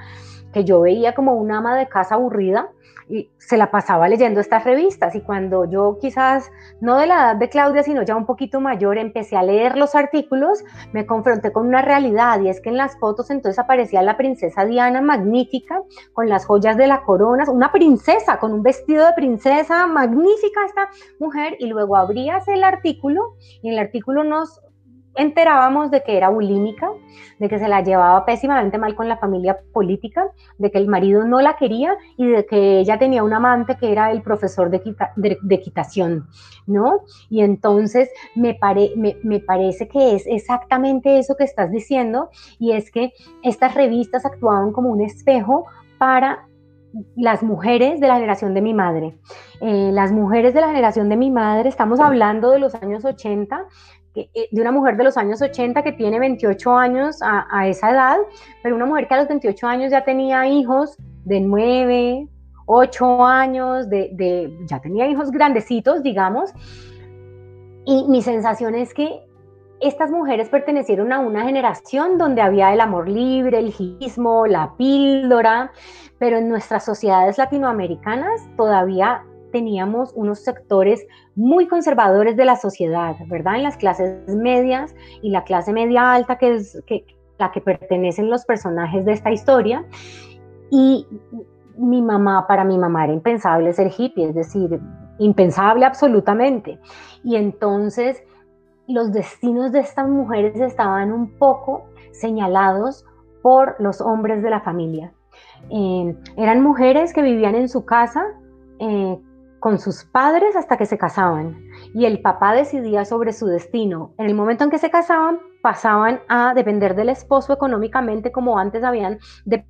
que 0.53 0.65
yo 0.65 0.81
veía 0.81 1.15
como 1.15 1.35
una 1.35 1.59
ama 1.59 1.77
de 1.77 1.89
casa 1.89 2.15
aburrida, 2.17 2.71
y 3.09 3.31
se 3.39 3.57
la 3.57 3.71
pasaba 3.71 4.09
leyendo 4.09 4.41
estas 4.41 4.65
revistas. 4.65 5.15
Y 5.15 5.23
cuando 5.23 5.65
yo 5.65 5.99
quizás, 6.01 6.51
no 6.81 6.99
de 6.99 7.07
la 7.07 7.15
edad 7.15 7.37
de 7.37 7.49
Claudia, 7.49 7.83
sino 7.83 8.03
ya 8.03 8.15
un 8.17 8.27
poquito 8.27 8.61
mayor, 8.61 8.99
empecé 8.99 9.37
a 9.37 9.43
leer 9.43 9.77
los 9.77 9.95
artículos, 9.95 10.63
me 10.93 11.07
confronté 11.07 11.53
con 11.53 11.67
una 11.67 11.83
realidad 11.83 12.41
y 12.41 12.49
es 12.49 12.61
que 12.61 12.69
en 12.69 12.77
las 12.77 12.99
fotos 12.99 13.31
entonces 13.31 13.59
aparecía 13.59 14.03
la 14.03 14.17
princesa 14.17 14.65
Diana 14.65 15.01
magnífica, 15.01 15.83
con 16.13 16.29
las 16.29 16.45
joyas 16.47 16.77
de 16.77 16.87
la 16.87 17.03
corona, 17.03 17.45
una 17.51 17.73
princesa 17.73 18.39
con 18.39 18.53
un 18.53 18.63
vestido 18.63 19.07
de 19.07 19.13
princesa, 19.15 19.87
magnífica 19.87 20.67
esta 20.67 20.91
mujer, 21.19 21.57
y 21.59 21.67
luego 21.67 21.97
abrías 21.97 22.47
el 22.49 22.63
artículo 22.63 23.37
y 23.63 23.71
el 23.71 23.79
artículo 23.79 24.25
nos 24.25 24.61
enterábamos 25.15 25.91
de 25.91 26.03
que 26.03 26.17
era 26.17 26.29
bulímica, 26.29 26.91
de 27.39 27.49
que 27.49 27.59
se 27.59 27.69
la 27.69 27.83
llevaba 27.83 28.25
pésimamente 28.25 28.79
mal 28.79 28.95
con 28.95 29.09
la 29.09 29.17
familia 29.17 29.59
política, 29.73 30.31
de 30.59 30.71
que 30.71 30.79
el 30.79 30.89
marido 30.89 31.25
no 31.25 31.41
la 31.41 31.57
quería 31.57 31.97
y 32.17 32.27
de 32.27 32.47
que 32.47 32.81
ella 32.81 32.99
tenía 32.99 33.23
un 33.23 33.33
amante 33.33 33.77
que 33.77 33.93
era 33.93 34.11
el 34.11 34.23
profesor 34.23 34.71
de, 34.71 34.83
equitación, 35.51 36.27
¿no? 36.67 37.01
Y 37.29 37.43
entonces 37.43 38.11
me, 38.35 38.55
parece 38.55 39.89
que 39.89 40.15
es 40.15 40.27
exactamente 40.27 41.19
eso 41.19 41.37
que 41.37 41.45
estás 41.45 41.71
diciendo 41.71 42.31
y 42.59 42.73
es 42.73 42.91
que 42.91 43.13
estas 43.43 43.75
revistas 43.75 44.25
actuaban 44.25 44.73
como 44.73 44.91
un 44.91 45.01
espejo 45.01 45.67
para 45.99 46.49
las 47.17 47.43
mujeres 47.43 48.01
de 48.01 48.09
la 48.09 48.15
generación 48.15 48.55
de 48.55 48.63
mi 48.63 48.75
madre. 48.75 49.19
Eh, 49.61 49.91
las 49.93 50.13
mujeres 50.13 50.55
de 50.55 50.61
la 50.61 50.69
generación 50.69 51.09
de 51.09 51.17
mi 51.17 51.31
madre, 51.31 51.69
estamos 51.69 52.01
hablando 52.01 52.51
de 52.51 52.59
los 52.59 52.75
años 52.75 53.05
80, 53.05 53.57
eh, 53.57 53.67
de 54.15 54.61
una 54.61 54.73
mujer 54.73 54.97
de 54.97 55.05
los 55.05 55.17
años 55.17 55.41
80 55.41 55.83
que 55.83 55.93
tiene 55.93 56.19
28 56.19 56.77
años 56.77 57.19
a, 57.23 57.69
esa 57.69 57.91
edad, 57.91 58.17
pero 58.63 58.77
una 58.77 58.87
mujer 58.87 59.07
que 59.09 59.15
a 59.15 59.19
los 59.19 59.29
28 59.29 59.67
años 59.67 59.91
ya 59.91 60.05
tenía 60.05 60.47
hijos 60.47 60.97
de 61.25 61.41
9, 61.41 62.29
8 62.67 63.25
años, 63.25 63.89
de, 63.89 64.51
ya 64.67 64.81
tenía 64.81 65.07
hijos 65.09 65.31
grandecitos, 65.31 66.03
digamos. 66.03 66.53
Y 67.85 68.05
mi 68.09 68.23
sensación 68.23 68.75
es 68.75 68.93
que 68.93 69.23
estas 69.81 70.11
mujeres 70.11 70.49
pertenecieron 70.49 71.13
a 71.13 71.21
una 71.21 71.45
generación 71.45 72.19
donde 72.19 72.43
había 72.43 72.73
el 72.73 72.81
amor 72.81 73.09
libre, 73.09 73.59
el 73.59 73.73
hipismo, 73.79 74.47
la 74.47 74.75
píldora, 74.77 75.71
pero 76.19 76.39
en 76.39 76.49
nuestras 76.49 76.85
sociedades 76.85 77.39
latinoamericanas 77.39 78.41
todavía 78.57 79.23
teníamos 79.51 80.13
unos 80.15 80.41
sectores 80.41 81.07
muy 81.35 81.67
conservadores 81.67 82.37
de 82.37 82.45
la 82.45 82.57
sociedad, 82.57 83.17
¿verdad? 83.29 83.57
En 83.57 83.63
las 83.63 83.77
clases 83.77 84.27
medias 84.35 84.95
y 85.23 85.31
la 85.31 85.45
clase 85.45 85.73
media 85.73 86.13
alta, 86.13 86.39
que 86.39 86.55
es 86.55 86.83
la 87.39 87.51
que 87.53 87.61
pertenecen 87.61 88.31
los 88.31 88.45
personajes 88.45 89.05
de 89.05 89.13
esta 89.13 89.31
historia. 89.31 89.85
Y 90.71 91.07
mi 91.77 92.03
mamá, 92.03 92.47
para 92.47 92.65
mi 92.65 92.77
mamá 92.77 93.05
era 93.05 93.13
impensable 93.13 93.73
ser 93.73 93.93
hippie, 93.97 94.29
es 94.29 94.35
decir, 94.35 94.81
impensable 95.19 95.85
absolutamente. 95.85 96.79
Y 97.23 97.37
entonces 97.37 98.23
los 98.87 99.13
destinos 99.13 99.73
de 99.73 99.81
estas 99.81 100.09
mujeres 100.09 100.59
estaban 100.61 101.13
un 101.13 101.31
poco 101.39 101.85
señalados 102.13 103.05
por 103.43 103.77
los 103.79 104.01
hombres 104.01 104.43
de 104.43 104.51
la 104.51 104.61
familia. 104.61 105.13
Eh, 105.71 106.17
eran 106.37 106.63
mujeres 106.63 107.13
que 107.13 107.23
vivían 107.23 107.55
en 107.55 107.69
su 107.69 107.85
casa 107.85 108.25
eh, 108.79 109.19
con 109.61 109.79
sus 109.79 110.05
padres 110.05 110.57
hasta 110.57 110.77
que 110.77 110.87
se 110.87 110.99
casaban 110.99 111.57
y 111.95 112.05
el 112.07 112.21
papá 112.21 112.55
decidía 112.55 113.05
sobre 113.05 113.33
su 113.33 113.47
destino. 113.47 114.15
En 114.19 114.27
el 114.27 114.35
momento 114.35 114.65
en 114.65 114.71
que 114.71 114.79
se 114.79 114.91
casaban, 114.91 115.41
pasaban 115.63 116.21
a 116.29 116.55
depender 116.55 116.95
del 116.95 117.09
esposo 117.09 117.53
económicamente 117.53 118.33
como 118.33 118.59
antes 118.59 118.85
habían 118.85 119.19
de 119.45 119.67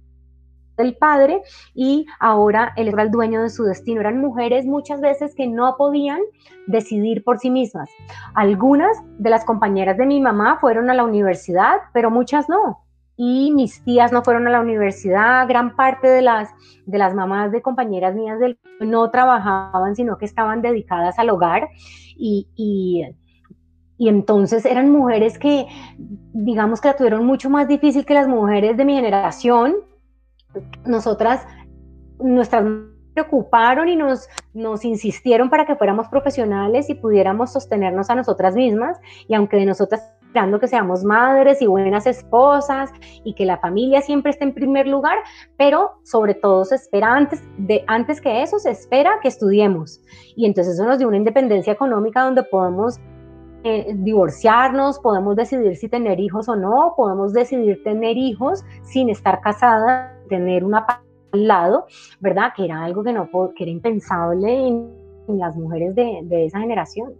del 0.78 0.96
padre 0.96 1.42
y 1.74 2.06
ahora 2.20 2.72
él 2.76 2.88
era 2.88 3.02
el 3.02 3.10
dueño 3.10 3.42
de 3.42 3.50
su 3.50 3.64
destino. 3.64 4.00
Eran 4.00 4.20
mujeres 4.20 4.64
muchas 4.64 5.00
veces 5.00 5.34
que 5.34 5.46
no 5.46 5.74
podían 5.76 6.20
decidir 6.66 7.24
por 7.24 7.38
sí 7.38 7.50
mismas. 7.50 7.90
Algunas 8.34 8.96
de 9.18 9.28
las 9.28 9.44
compañeras 9.44 9.98
de 9.98 10.06
mi 10.06 10.20
mamá 10.20 10.58
fueron 10.60 10.88
a 10.88 10.94
la 10.94 11.04
universidad, 11.04 11.78
pero 11.92 12.10
muchas 12.10 12.48
no 12.48 12.87
y 13.20 13.50
mis 13.50 13.82
tías 13.82 14.12
no 14.12 14.22
fueron 14.22 14.46
a 14.46 14.50
la 14.50 14.60
universidad, 14.60 15.48
gran 15.48 15.74
parte 15.74 16.06
de 16.06 16.22
las, 16.22 16.50
de 16.86 16.98
las 16.98 17.14
mamás 17.14 17.50
de 17.50 17.60
compañeras 17.60 18.14
mías 18.14 18.38
del, 18.38 18.60
no 18.78 19.10
trabajaban, 19.10 19.96
sino 19.96 20.16
que 20.18 20.24
estaban 20.24 20.62
dedicadas 20.62 21.18
al 21.18 21.30
hogar 21.30 21.68
y, 22.16 22.46
y, 22.54 23.04
y 23.98 24.08
entonces 24.08 24.64
eran 24.64 24.92
mujeres 24.92 25.36
que, 25.36 25.66
digamos 26.32 26.80
que 26.80 26.88
la 26.88 26.96
tuvieron 26.96 27.26
mucho 27.26 27.50
más 27.50 27.66
difícil 27.66 28.06
que 28.06 28.14
las 28.14 28.28
mujeres 28.28 28.76
de 28.76 28.84
mi 28.84 28.94
generación. 28.94 29.74
Nosotras, 30.86 31.44
nuestras 32.20 32.64
preocuparon 33.14 33.88
y 33.88 33.96
nos, 33.96 34.28
nos 34.54 34.84
insistieron 34.84 35.50
para 35.50 35.66
que 35.66 35.74
fuéramos 35.74 36.06
profesionales 36.06 36.88
y 36.88 36.94
pudiéramos 36.94 37.52
sostenernos 37.52 38.10
a 38.10 38.14
nosotras 38.14 38.54
mismas 38.54 38.96
y 39.26 39.34
aunque 39.34 39.56
de 39.56 39.66
nosotras 39.66 40.14
esperando 40.28 40.60
que 40.60 40.68
seamos 40.68 41.04
madres 41.04 41.62
y 41.62 41.66
buenas 41.66 42.06
esposas 42.06 42.92
y 43.24 43.32
que 43.34 43.46
la 43.46 43.56
familia 43.56 44.02
siempre 44.02 44.30
esté 44.30 44.44
en 44.44 44.52
primer 44.52 44.86
lugar, 44.86 45.16
pero 45.56 45.92
sobre 46.02 46.34
todo 46.34 46.66
se 46.66 46.74
espera 46.74 47.14
antes, 47.14 47.42
de, 47.56 47.82
antes 47.86 48.20
que 48.20 48.42
eso, 48.42 48.58
se 48.58 48.70
espera 48.70 49.18
que 49.22 49.28
estudiemos. 49.28 50.02
Y 50.36 50.44
entonces 50.44 50.74
eso 50.74 50.84
nos 50.84 50.98
dio 50.98 51.08
una 51.08 51.16
independencia 51.16 51.72
económica 51.72 52.22
donde 52.22 52.42
podemos 52.42 53.00
eh, 53.64 53.94
divorciarnos, 53.96 54.98
podemos 54.98 55.34
decidir 55.34 55.76
si 55.76 55.88
tener 55.88 56.20
hijos 56.20 56.46
o 56.48 56.56
no, 56.56 56.92
podemos 56.94 57.32
decidir 57.32 57.82
tener 57.82 58.18
hijos 58.18 58.62
sin 58.82 59.08
estar 59.08 59.40
casada, 59.40 60.14
tener 60.28 60.62
una 60.62 60.84
al 61.32 61.46
lado, 61.46 61.86
¿verdad? 62.20 62.52
Que 62.54 62.66
era 62.66 62.84
algo 62.84 63.02
que, 63.02 63.14
no, 63.14 63.28
que 63.56 63.64
era 63.64 63.70
impensable 63.70 64.68
en, 64.68 64.98
las 65.28 65.56
mujeres 65.56 65.94
de, 65.94 66.20
de 66.24 66.46
esa 66.46 66.60
generación. 66.60 67.14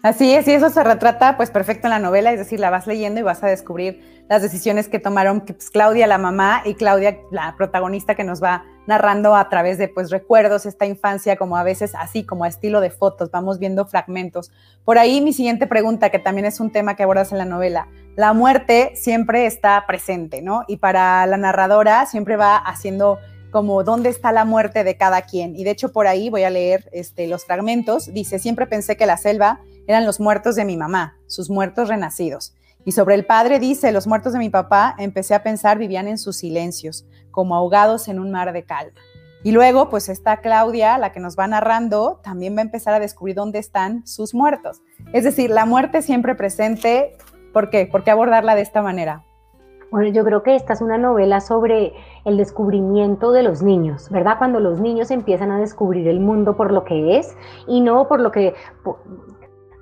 Así 0.00 0.32
es, 0.32 0.46
y 0.46 0.52
eso 0.52 0.70
se 0.70 0.84
retrata 0.84 1.36
pues 1.36 1.50
perfecto 1.50 1.88
en 1.88 1.90
la 1.90 1.98
novela, 1.98 2.30
es 2.32 2.38
decir, 2.38 2.60
la 2.60 2.70
vas 2.70 2.86
leyendo 2.86 3.18
y 3.18 3.24
vas 3.24 3.42
a 3.42 3.48
descubrir 3.48 4.00
las 4.28 4.42
decisiones 4.42 4.86
que 4.88 5.00
tomaron 5.00 5.40
pues, 5.40 5.70
Claudia, 5.70 6.06
la 6.06 6.18
mamá, 6.18 6.62
y 6.64 6.74
Claudia, 6.74 7.18
la 7.32 7.56
protagonista 7.56 8.14
que 8.14 8.22
nos 8.22 8.40
va 8.40 8.64
narrando 8.86 9.34
a 9.34 9.48
través 9.48 9.76
de 9.76 9.88
pues 9.88 10.10
recuerdos, 10.10 10.66
esta 10.66 10.86
infancia, 10.86 11.34
como 11.34 11.56
a 11.56 11.64
veces 11.64 11.96
así, 11.96 12.24
como 12.24 12.44
a 12.44 12.48
estilo 12.48 12.80
de 12.80 12.90
fotos, 12.90 13.32
vamos 13.32 13.58
viendo 13.58 13.86
fragmentos. 13.86 14.52
Por 14.84 14.98
ahí 14.98 15.20
mi 15.20 15.32
siguiente 15.32 15.66
pregunta, 15.66 16.10
que 16.10 16.20
también 16.20 16.46
es 16.46 16.60
un 16.60 16.70
tema 16.70 16.94
que 16.94 17.02
abordas 17.02 17.32
en 17.32 17.38
la 17.38 17.44
novela, 17.44 17.88
la 18.14 18.32
muerte 18.34 18.92
siempre 18.94 19.46
está 19.46 19.84
presente, 19.88 20.42
¿no? 20.42 20.62
Y 20.68 20.76
para 20.76 21.26
la 21.26 21.38
narradora 21.38 22.06
siempre 22.06 22.36
va 22.36 22.56
haciendo 22.56 23.18
como 23.50 23.82
dónde 23.82 24.10
está 24.10 24.30
la 24.30 24.44
muerte 24.44 24.84
de 24.84 24.96
cada 24.96 25.22
quien. 25.22 25.56
Y 25.56 25.64
de 25.64 25.70
hecho 25.70 25.90
por 25.90 26.06
ahí 26.06 26.30
voy 26.30 26.44
a 26.44 26.50
leer 26.50 26.88
este, 26.92 27.26
los 27.26 27.44
fragmentos. 27.46 28.12
Dice, 28.12 28.38
siempre 28.38 28.66
pensé 28.66 28.96
que 28.96 29.06
la 29.06 29.16
selva 29.16 29.60
eran 29.88 30.06
los 30.06 30.20
muertos 30.20 30.54
de 30.54 30.66
mi 30.66 30.76
mamá, 30.76 31.16
sus 31.26 31.50
muertos 31.50 31.88
renacidos. 31.88 32.54
Y 32.84 32.92
sobre 32.92 33.14
el 33.14 33.26
padre 33.26 33.58
dice, 33.58 33.90
los 33.90 34.06
muertos 34.06 34.34
de 34.34 34.38
mi 34.38 34.50
papá, 34.50 34.94
empecé 34.98 35.34
a 35.34 35.42
pensar, 35.42 35.78
vivían 35.78 36.06
en 36.06 36.18
sus 36.18 36.36
silencios, 36.36 37.06
como 37.30 37.56
ahogados 37.56 38.06
en 38.06 38.20
un 38.20 38.30
mar 38.30 38.52
de 38.52 38.64
calma. 38.64 38.92
Y 39.42 39.52
luego, 39.52 39.88
pues 39.88 40.08
está 40.08 40.38
Claudia, 40.38 40.98
la 40.98 41.10
que 41.10 41.20
nos 41.20 41.38
va 41.38 41.46
narrando, 41.46 42.20
también 42.22 42.54
va 42.54 42.60
a 42.60 42.64
empezar 42.64 42.92
a 42.92 43.00
descubrir 43.00 43.34
dónde 43.34 43.58
están 43.58 44.06
sus 44.06 44.34
muertos. 44.34 44.82
Es 45.12 45.24
decir, 45.24 45.50
la 45.50 45.64
muerte 45.64 46.02
siempre 46.02 46.34
presente. 46.34 47.16
¿Por 47.54 47.70
qué? 47.70 47.86
¿Por 47.86 48.04
qué 48.04 48.10
abordarla 48.10 48.54
de 48.54 48.62
esta 48.62 48.82
manera? 48.82 49.24
Bueno, 49.90 50.10
yo 50.10 50.22
creo 50.22 50.42
que 50.42 50.54
esta 50.54 50.74
es 50.74 50.82
una 50.82 50.98
novela 50.98 51.40
sobre 51.40 51.94
el 52.26 52.36
descubrimiento 52.36 53.32
de 53.32 53.42
los 53.42 53.62
niños, 53.62 54.10
¿verdad? 54.10 54.36
Cuando 54.36 54.60
los 54.60 54.80
niños 54.80 55.10
empiezan 55.10 55.50
a 55.50 55.58
descubrir 55.58 56.08
el 56.08 56.20
mundo 56.20 56.58
por 56.58 56.72
lo 56.72 56.84
que 56.84 57.16
es 57.16 57.34
y 57.66 57.80
no 57.80 58.06
por 58.06 58.20
lo 58.20 58.30
que, 58.30 58.54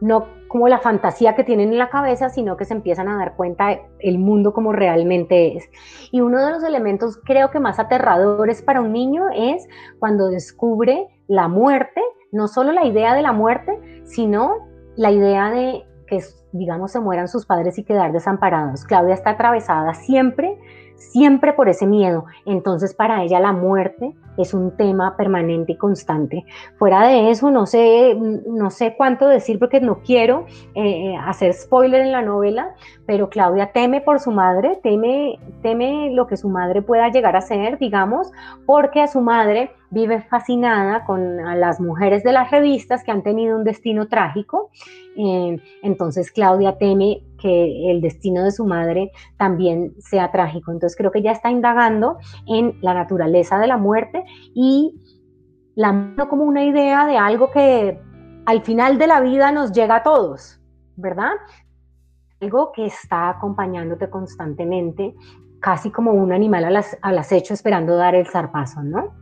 no 0.00 0.26
como 0.48 0.68
la 0.68 0.78
fantasía 0.78 1.34
que 1.34 1.44
tienen 1.44 1.70
en 1.70 1.78
la 1.78 1.90
cabeza, 1.90 2.28
sino 2.28 2.56
que 2.56 2.64
se 2.64 2.74
empiezan 2.74 3.08
a 3.08 3.16
dar 3.16 3.34
cuenta 3.36 3.80
el 3.98 4.18
mundo 4.18 4.52
como 4.52 4.72
realmente 4.72 5.56
es. 5.56 5.68
Y 6.12 6.20
uno 6.20 6.44
de 6.44 6.52
los 6.52 6.62
elementos 6.62 7.18
creo 7.24 7.50
que 7.50 7.60
más 7.60 7.78
aterradores 7.78 8.62
para 8.62 8.80
un 8.80 8.92
niño 8.92 9.24
es 9.34 9.66
cuando 9.98 10.28
descubre 10.28 11.08
la 11.26 11.48
muerte, 11.48 12.00
no 12.32 12.48
solo 12.48 12.72
la 12.72 12.86
idea 12.86 13.14
de 13.14 13.22
la 13.22 13.32
muerte, 13.32 14.02
sino 14.04 14.54
la 14.96 15.10
idea 15.10 15.50
de 15.50 15.84
que, 16.06 16.22
digamos, 16.52 16.92
se 16.92 17.00
mueran 17.00 17.28
sus 17.28 17.44
padres 17.44 17.78
y 17.78 17.84
quedar 17.84 18.12
desamparados. 18.12 18.84
Claudia 18.84 19.14
está 19.14 19.30
atravesada 19.30 19.94
siempre 19.94 20.58
siempre 20.96 21.52
por 21.52 21.68
ese 21.68 21.86
miedo. 21.86 22.24
Entonces 22.44 22.94
para 22.94 23.22
ella 23.22 23.40
la 23.40 23.52
muerte 23.52 24.14
es 24.36 24.54
un 24.54 24.76
tema 24.76 25.16
permanente 25.16 25.72
y 25.72 25.76
constante. 25.76 26.44
Fuera 26.78 27.06
de 27.06 27.30
eso, 27.30 27.50
no 27.50 27.66
sé, 27.66 28.14
no 28.14 28.70
sé 28.70 28.94
cuánto 28.96 29.26
decir 29.26 29.58
porque 29.58 29.80
no 29.80 30.00
quiero 30.00 30.46
eh, 30.74 31.12
eh, 31.12 31.16
hacer 31.16 31.54
spoiler 31.54 32.02
en 32.02 32.12
la 32.12 32.22
novela, 32.22 32.74
pero 33.06 33.30
Claudia 33.30 33.72
teme 33.72 34.00
por 34.00 34.20
su 34.20 34.30
madre, 34.30 34.78
teme, 34.82 35.38
teme 35.62 36.10
lo 36.12 36.26
que 36.26 36.36
su 36.36 36.48
madre 36.48 36.82
pueda 36.82 37.08
llegar 37.08 37.36
a 37.36 37.40
ser, 37.40 37.78
digamos, 37.78 38.30
porque 38.66 39.00
a 39.00 39.06
su 39.06 39.20
madre 39.20 39.70
vive 39.90 40.20
fascinada 40.22 41.04
con 41.04 41.36
las 41.60 41.80
mujeres 41.80 42.22
de 42.24 42.32
las 42.32 42.50
revistas 42.50 43.04
que 43.04 43.12
han 43.12 43.22
tenido 43.22 43.56
un 43.56 43.64
destino 43.64 44.08
trágico. 44.08 44.70
Eh, 45.16 45.58
entonces 45.82 46.30
Claudia 46.30 46.76
teme 46.76 47.22
el 47.46 48.00
destino 48.00 48.42
de 48.42 48.50
su 48.50 48.66
madre 48.66 49.10
también 49.36 49.94
sea 49.98 50.30
trágico. 50.30 50.72
Entonces 50.72 50.96
creo 50.96 51.10
que 51.10 51.22
ya 51.22 51.32
está 51.32 51.50
indagando 51.50 52.18
en 52.46 52.78
la 52.82 52.94
naturaleza 52.94 53.58
de 53.58 53.66
la 53.66 53.76
muerte 53.76 54.24
y 54.54 54.94
la 55.74 56.14
como 56.28 56.44
una 56.44 56.64
idea 56.64 57.06
de 57.06 57.18
algo 57.18 57.50
que 57.50 58.00
al 58.46 58.62
final 58.62 58.98
de 58.98 59.06
la 59.06 59.20
vida 59.20 59.52
nos 59.52 59.72
llega 59.72 59.96
a 59.96 60.02
todos, 60.02 60.60
¿verdad? 60.96 61.32
Algo 62.40 62.72
que 62.72 62.86
está 62.86 63.28
acompañándote 63.30 64.08
constantemente, 64.08 65.14
casi 65.60 65.90
como 65.90 66.12
un 66.12 66.32
animal 66.32 66.64
al, 66.64 66.84
al 67.02 67.18
acecho 67.18 67.54
esperando 67.54 67.96
dar 67.96 68.14
el 68.14 68.26
zarpazo, 68.26 68.82
¿no? 68.82 69.14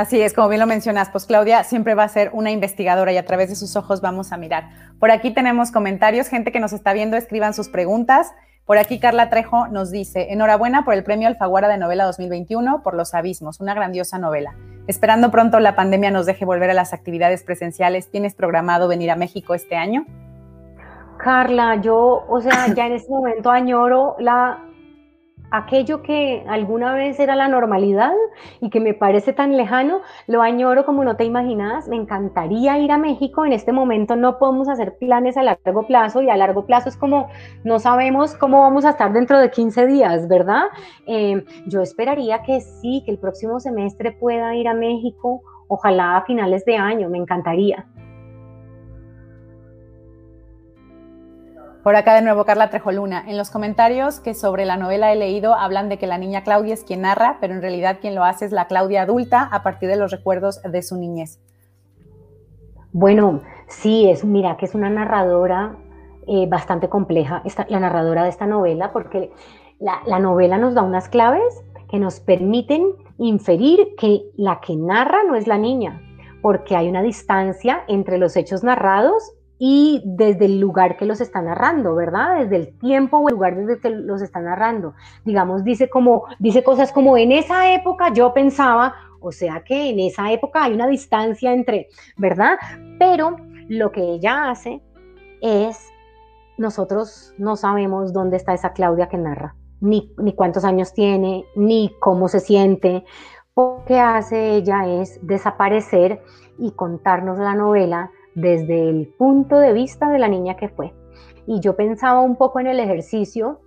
Así 0.00 0.18
es, 0.22 0.32
como 0.32 0.48
bien 0.48 0.60
lo 0.60 0.66
mencionas, 0.66 1.10
pues 1.10 1.26
Claudia 1.26 1.62
siempre 1.62 1.94
va 1.94 2.04
a 2.04 2.08
ser 2.08 2.30
una 2.32 2.50
investigadora 2.50 3.12
y 3.12 3.18
a 3.18 3.26
través 3.26 3.50
de 3.50 3.54
sus 3.54 3.76
ojos 3.76 4.00
vamos 4.00 4.32
a 4.32 4.38
mirar. 4.38 4.70
Por 4.98 5.10
aquí 5.10 5.30
tenemos 5.30 5.70
comentarios, 5.70 6.28
gente 6.28 6.52
que 6.52 6.58
nos 6.58 6.72
está 6.72 6.94
viendo, 6.94 7.18
escriban 7.18 7.52
sus 7.52 7.68
preguntas. 7.68 8.32
Por 8.64 8.78
aquí 8.78 8.98
Carla 8.98 9.28
Trejo 9.28 9.68
nos 9.68 9.90
dice, 9.90 10.32
enhorabuena 10.32 10.86
por 10.86 10.94
el 10.94 11.04
premio 11.04 11.28
Alfaguara 11.28 11.68
de 11.68 11.76
novela 11.76 12.06
2021 12.06 12.82
por 12.82 12.94
Los 12.94 13.12
Abismos, 13.12 13.60
una 13.60 13.74
grandiosa 13.74 14.16
novela. 14.16 14.54
Esperando 14.86 15.30
pronto 15.30 15.60
la 15.60 15.76
pandemia 15.76 16.10
nos 16.10 16.24
deje 16.24 16.46
volver 16.46 16.70
a 16.70 16.74
las 16.74 16.94
actividades 16.94 17.42
presenciales, 17.42 18.10
¿tienes 18.10 18.34
programado 18.34 18.88
venir 18.88 19.10
a 19.10 19.16
México 19.16 19.52
este 19.52 19.76
año? 19.76 20.06
Carla, 21.18 21.78
yo, 21.82 22.24
o 22.26 22.40
sea, 22.40 22.72
ya 22.74 22.86
en 22.86 22.94
este 22.94 23.10
momento 23.10 23.50
añoro 23.50 24.16
la 24.18 24.64
aquello 25.50 26.02
que 26.02 26.44
alguna 26.48 26.94
vez 26.94 27.18
era 27.18 27.36
la 27.36 27.48
normalidad 27.48 28.12
y 28.60 28.70
que 28.70 28.80
me 28.80 28.94
parece 28.94 29.32
tan 29.32 29.56
lejano, 29.56 30.00
lo 30.26 30.42
añoro 30.42 30.84
como 30.84 31.04
no 31.04 31.16
te 31.16 31.24
imaginas. 31.24 31.88
Me 31.88 31.96
encantaría 31.96 32.78
ir 32.78 32.92
a 32.92 32.98
México. 32.98 33.44
En 33.44 33.52
este 33.52 33.72
momento 33.72 34.16
no 34.16 34.38
podemos 34.38 34.68
hacer 34.68 34.96
planes 34.98 35.36
a 35.36 35.42
largo 35.42 35.86
plazo 35.86 36.22
y 36.22 36.30
a 36.30 36.36
largo 36.36 36.66
plazo 36.66 36.88
es 36.88 36.96
como 36.96 37.28
no 37.64 37.78
sabemos 37.78 38.34
cómo 38.34 38.60
vamos 38.60 38.84
a 38.84 38.90
estar 38.90 39.12
dentro 39.12 39.38
de 39.38 39.50
15 39.50 39.86
días, 39.86 40.28
¿verdad? 40.28 40.64
Eh, 41.06 41.44
yo 41.66 41.82
esperaría 41.82 42.42
que 42.42 42.60
sí, 42.60 43.02
que 43.04 43.10
el 43.10 43.18
próximo 43.18 43.60
semestre 43.60 44.12
pueda 44.12 44.54
ir 44.54 44.68
a 44.68 44.74
México, 44.74 45.42
ojalá 45.68 46.16
a 46.16 46.24
finales 46.24 46.64
de 46.64 46.76
año, 46.76 47.08
me 47.08 47.18
encantaría. 47.18 47.86
Por 51.82 51.96
acá 51.96 52.14
de 52.14 52.20
nuevo 52.20 52.44
Carla 52.44 52.68
Trejoluna. 52.68 53.24
En 53.26 53.38
los 53.38 53.50
comentarios 53.50 54.20
que 54.20 54.34
sobre 54.34 54.66
la 54.66 54.76
novela 54.76 55.12
he 55.12 55.16
leído 55.16 55.54
hablan 55.54 55.88
de 55.88 55.96
que 55.96 56.06
la 56.06 56.18
niña 56.18 56.44
Claudia 56.44 56.74
es 56.74 56.84
quien 56.84 57.00
narra, 57.02 57.38
pero 57.40 57.54
en 57.54 57.62
realidad 57.62 57.98
quien 58.02 58.14
lo 58.14 58.22
hace 58.22 58.44
es 58.44 58.52
la 58.52 58.66
Claudia 58.66 59.02
adulta 59.02 59.48
a 59.50 59.62
partir 59.62 59.88
de 59.88 59.96
los 59.96 60.10
recuerdos 60.10 60.60
de 60.62 60.82
su 60.82 60.98
niñez. 60.98 61.40
Bueno, 62.92 63.40
sí, 63.66 64.10
es, 64.10 64.26
mira 64.26 64.58
que 64.58 64.66
es 64.66 64.74
una 64.74 64.90
narradora 64.90 65.76
eh, 66.26 66.46
bastante 66.50 66.90
compleja, 66.90 67.42
la 67.68 67.80
narradora 67.80 68.24
de 68.24 68.28
esta 68.28 68.46
novela, 68.46 68.92
porque 68.92 69.32
la, 69.78 70.02
la 70.04 70.18
novela 70.18 70.58
nos 70.58 70.74
da 70.74 70.82
unas 70.82 71.08
claves 71.08 71.64
que 71.88 71.98
nos 71.98 72.20
permiten 72.20 72.90
inferir 73.16 73.94
que 73.96 74.24
la 74.36 74.60
que 74.60 74.76
narra 74.76 75.24
no 75.26 75.34
es 75.34 75.46
la 75.46 75.56
niña, 75.56 76.02
porque 76.42 76.76
hay 76.76 76.90
una 76.90 77.00
distancia 77.00 77.84
entre 77.88 78.18
los 78.18 78.36
hechos 78.36 78.62
narrados 78.62 79.32
y 79.62 80.00
desde 80.06 80.46
el 80.46 80.58
lugar 80.58 80.96
que 80.96 81.04
los 81.04 81.20
está 81.20 81.42
narrando, 81.42 81.94
¿verdad? 81.94 82.38
Desde 82.40 82.56
el 82.56 82.78
tiempo 82.78 83.18
o 83.18 83.28
el 83.28 83.34
lugar 83.34 83.54
desde 83.56 83.78
que 83.78 83.90
los 83.90 84.22
está 84.22 84.40
narrando. 84.40 84.94
Digamos, 85.26 85.64
dice 85.64 85.90
como 85.90 86.24
dice 86.38 86.64
cosas 86.64 86.92
como 86.92 87.18
en 87.18 87.30
esa 87.30 87.70
época 87.74 88.10
yo 88.10 88.32
pensaba, 88.32 88.94
o 89.20 89.30
sea 89.30 89.62
que 89.62 89.90
en 89.90 90.00
esa 90.00 90.32
época 90.32 90.64
hay 90.64 90.72
una 90.72 90.86
distancia 90.86 91.52
entre, 91.52 91.88
¿verdad? 92.16 92.56
Pero 92.98 93.36
lo 93.68 93.92
que 93.92 94.00
ella 94.00 94.50
hace 94.50 94.82
es 95.42 95.86
nosotros 96.56 97.34
no 97.36 97.54
sabemos 97.56 98.14
dónde 98.14 98.38
está 98.38 98.54
esa 98.54 98.72
Claudia 98.72 99.10
que 99.10 99.18
narra, 99.18 99.56
ni, 99.82 100.10
ni 100.16 100.32
cuántos 100.32 100.64
años 100.64 100.94
tiene, 100.94 101.44
ni 101.54 101.94
cómo 102.00 102.28
se 102.28 102.40
siente. 102.40 103.04
Lo 103.54 103.82
que 103.86 104.00
hace 104.00 104.54
ella 104.54 104.86
es 104.86 105.20
desaparecer 105.20 106.22
y 106.58 106.70
contarnos 106.70 107.38
la 107.38 107.54
novela 107.54 108.10
desde 108.34 108.88
el 108.88 109.08
punto 109.18 109.58
de 109.58 109.72
vista 109.72 110.08
de 110.10 110.18
la 110.18 110.28
niña 110.28 110.56
que 110.56 110.68
fue. 110.68 110.92
Y 111.46 111.60
yo 111.60 111.76
pensaba 111.76 112.20
un 112.20 112.36
poco 112.36 112.60
en 112.60 112.66
el 112.66 112.80
ejercicio 112.80 113.60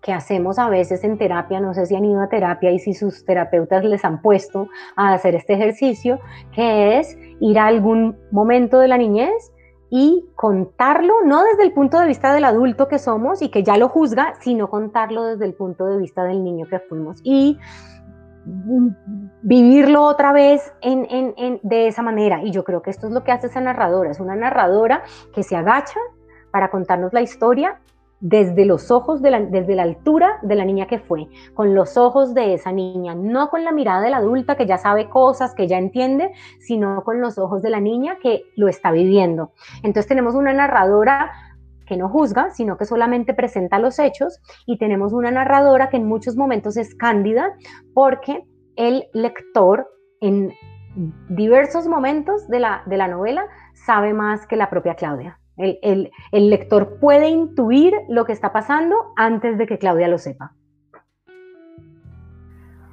que 0.00 0.12
hacemos 0.12 0.58
a 0.58 0.68
veces 0.68 1.04
en 1.04 1.18
terapia, 1.18 1.60
no 1.60 1.74
sé 1.74 1.86
si 1.86 1.94
han 1.94 2.04
ido 2.04 2.22
a 2.22 2.28
terapia 2.28 2.70
y 2.70 2.78
si 2.78 2.94
sus 2.94 3.24
terapeutas 3.24 3.84
les 3.84 4.04
han 4.04 4.22
puesto 4.22 4.68
a 4.96 5.12
hacer 5.12 5.34
este 5.34 5.54
ejercicio, 5.54 6.20
que 6.54 6.98
es 6.98 7.18
ir 7.40 7.58
a 7.58 7.66
algún 7.66 8.16
momento 8.30 8.78
de 8.78 8.88
la 8.88 8.96
niñez 8.96 9.52
y 9.90 10.24
contarlo, 10.36 11.14
no 11.24 11.42
desde 11.44 11.64
el 11.64 11.72
punto 11.72 11.98
de 11.98 12.06
vista 12.06 12.32
del 12.32 12.44
adulto 12.44 12.88
que 12.88 12.98
somos 12.98 13.42
y 13.42 13.50
que 13.50 13.62
ya 13.62 13.76
lo 13.76 13.88
juzga, 13.88 14.34
sino 14.40 14.70
contarlo 14.70 15.24
desde 15.24 15.44
el 15.44 15.54
punto 15.54 15.86
de 15.86 15.98
vista 15.98 16.24
del 16.24 16.44
niño 16.44 16.66
que 16.70 16.78
fuimos. 16.78 17.20
Y 17.24 17.58
vivirlo 19.42 20.04
otra 20.04 20.32
vez 20.32 20.72
de 20.82 21.86
esa 21.86 22.02
manera. 22.02 22.42
Y 22.42 22.50
yo 22.50 22.64
creo 22.64 22.82
que 22.82 22.90
esto 22.90 23.06
es 23.06 23.12
lo 23.12 23.24
que 23.24 23.32
hace 23.32 23.48
esa 23.48 23.60
narradora. 23.60 24.10
Es 24.10 24.20
una 24.20 24.36
narradora 24.36 25.02
que 25.34 25.42
se 25.42 25.56
agacha 25.56 25.98
para 26.50 26.70
contarnos 26.70 27.12
la 27.12 27.22
historia 27.22 27.80
desde 28.20 28.66
los 28.66 28.90
ojos, 28.90 29.22
de 29.22 29.30
la, 29.30 29.40
desde 29.40 29.74
la 29.74 29.82
altura 29.82 30.38
de 30.42 30.54
la 30.54 30.64
niña 30.64 30.86
que 30.86 30.98
fue, 30.98 31.28
con 31.54 31.74
los 31.74 31.96
ojos 31.96 32.34
de 32.34 32.52
esa 32.54 32.70
niña, 32.70 33.14
no 33.14 33.48
con 33.48 33.64
la 33.64 33.72
mirada 33.72 34.02
de 34.02 34.10
la 34.10 34.18
adulta 34.18 34.56
que 34.56 34.66
ya 34.66 34.76
sabe 34.76 35.08
cosas, 35.08 35.54
que 35.54 35.66
ya 35.66 35.78
entiende, 35.78 36.30
sino 36.58 37.02
con 37.02 37.20
los 37.20 37.38
ojos 37.38 37.62
de 37.62 37.70
la 37.70 37.80
niña 37.80 38.18
que 38.22 38.44
lo 38.56 38.68
está 38.68 38.92
viviendo. 38.92 39.52
Entonces 39.82 40.06
tenemos 40.06 40.34
una 40.34 40.52
narradora 40.52 41.32
que 41.90 41.96
no 41.96 42.08
juzga, 42.08 42.50
sino 42.50 42.76
que 42.78 42.84
solamente 42.84 43.34
presenta 43.34 43.80
los 43.80 43.98
hechos, 43.98 44.40
y 44.64 44.78
tenemos 44.78 45.12
una 45.12 45.32
narradora 45.32 45.90
que 45.90 45.96
en 45.96 46.06
muchos 46.06 46.36
momentos 46.36 46.76
es 46.76 46.94
cándida 46.94 47.52
porque 47.94 48.44
el 48.76 49.08
lector 49.12 49.88
en 50.20 50.52
diversos 51.28 51.88
momentos 51.88 52.46
de 52.46 52.60
la, 52.60 52.84
de 52.86 52.96
la 52.96 53.08
novela 53.08 53.44
sabe 53.74 54.14
más 54.14 54.46
que 54.46 54.54
la 54.54 54.70
propia 54.70 54.94
Claudia. 54.94 55.40
El, 55.56 56.12
el, 56.30 56.48
lector 56.48 57.00
puede 57.00 57.28
intuir 57.28 57.92
lo 58.08 58.24
que 58.24 58.32
está 58.32 58.52
pasando 58.52 58.94
antes 59.16 59.58
de 59.58 59.66
que 59.66 59.78
Claudia 59.78 60.06
lo 60.06 60.18
sepa. 60.18 60.54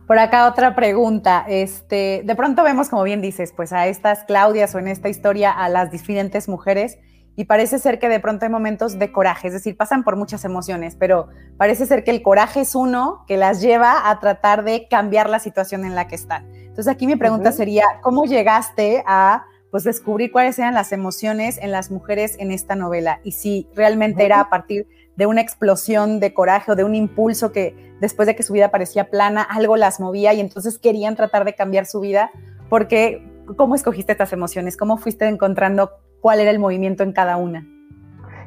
Por 0.07 0.17
acá 0.17 0.47
otra 0.47 0.75
pregunta. 0.75 1.45
Este, 1.47 2.23
de 2.25 2.35
pronto 2.35 2.63
vemos, 2.63 2.89
como 2.89 3.03
bien 3.03 3.21
dices, 3.21 3.53
pues 3.55 3.71
a 3.73 3.87
estas 3.87 4.23
Claudias 4.23 4.73
o 4.73 4.79
en 4.79 4.87
esta 4.87 5.07
historia 5.07 5.51
a 5.51 5.69
las 5.69 5.91
diferentes 5.91 6.49
mujeres 6.49 6.97
y 7.37 7.45
parece 7.45 7.77
ser 7.77 7.99
que 7.99 8.09
de 8.09 8.19
pronto 8.19 8.45
hay 8.45 8.51
momentos 8.51 8.97
de 8.97 9.11
coraje, 9.11 9.47
es 9.47 9.53
decir, 9.53 9.77
pasan 9.77 10.03
por 10.03 10.15
muchas 10.15 10.43
emociones, 10.43 10.95
pero 10.95 11.27
parece 11.55 11.85
ser 11.85 12.03
que 12.03 12.09
el 12.09 12.23
coraje 12.23 12.61
es 12.61 12.73
uno 12.73 13.23
que 13.27 13.37
las 13.37 13.61
lleva 13.61 14.09
a 14.09 14.19
tratar 14.19 14.63
de 14.63 14.87
cambiar 14.89 15.29
la 15.29 15.37
situación 15.37 15.85
en 15.85 15.93
la 15.93 16.07
que 16.07 16.15
están. 16.15 16.51
Entonces 16.51 16.87
aquí 16.87 17.05
mi 17.05 17.15
pregunta 17.15 17.51
sería, 17.51 17.85
¿cómo 18.01 18.25
llegaste 18.25 19.03
a 19.05 19.45
pues 19.69 19.83
descubrir 19.83 20.31
cuáles 20.31 20.57
eran 20.57 20.73
las 20.73 20.91
emociones 20.91 21.59
en 21.59 21.71
las 21.71 21.91
mujeres 21.91 22.37
en 22.39 22.51
esta 22.51 22.75
novela 22.75 23.19
y 23.23 23.33
si 23.33 23.67
realmente 23.75 24.25
era 24.25 24.39
a 24.39 24.49
partir 24.49 24.87
de 25.15 25.27
una 25.27 25.41
explosión 25.41 26.19
de 26.19 26.33
coraje 26.33 26.71
o 26.71 26.75
de 26.75 26.85
un 26.85 26.95
impulso 26.95 27.51
que 27.51 27.93
después 28.01 28.25
de 28.25 28.35
que 28.35 28.41
su 28.41 28.53
vida 28.53 28.71
parecía 28.71 29.11
plana, 29.11 29.43
algo 29.43 29.77
las 29.77 29.99
movía 29.99 30.33
y 30.33 30.39
entonces 30.39 30.79
querían 30.79 31.15
tratar 31.15 31.45
de 31.45 31.53
cambiar 31.53 31.85
su 31.85 31.99
vida, 31.99 32.31
porque 32.67 33.29
¿cómo 33.57 33.75
escogiste 33.75 34.13
estas 34.13 34.33
emociones? 34.33 34.75
¿Cómo 34.75 34.97
fuiste 34.97 35.27
encontrando 35.27 35.91
cuál 36.21 36.39
era 36.39 36.51
el 36.51 36.59
movimiento 36.59 37.03
en 37.03 37.11
cada 37.13 37.37
una. 37.37 37.65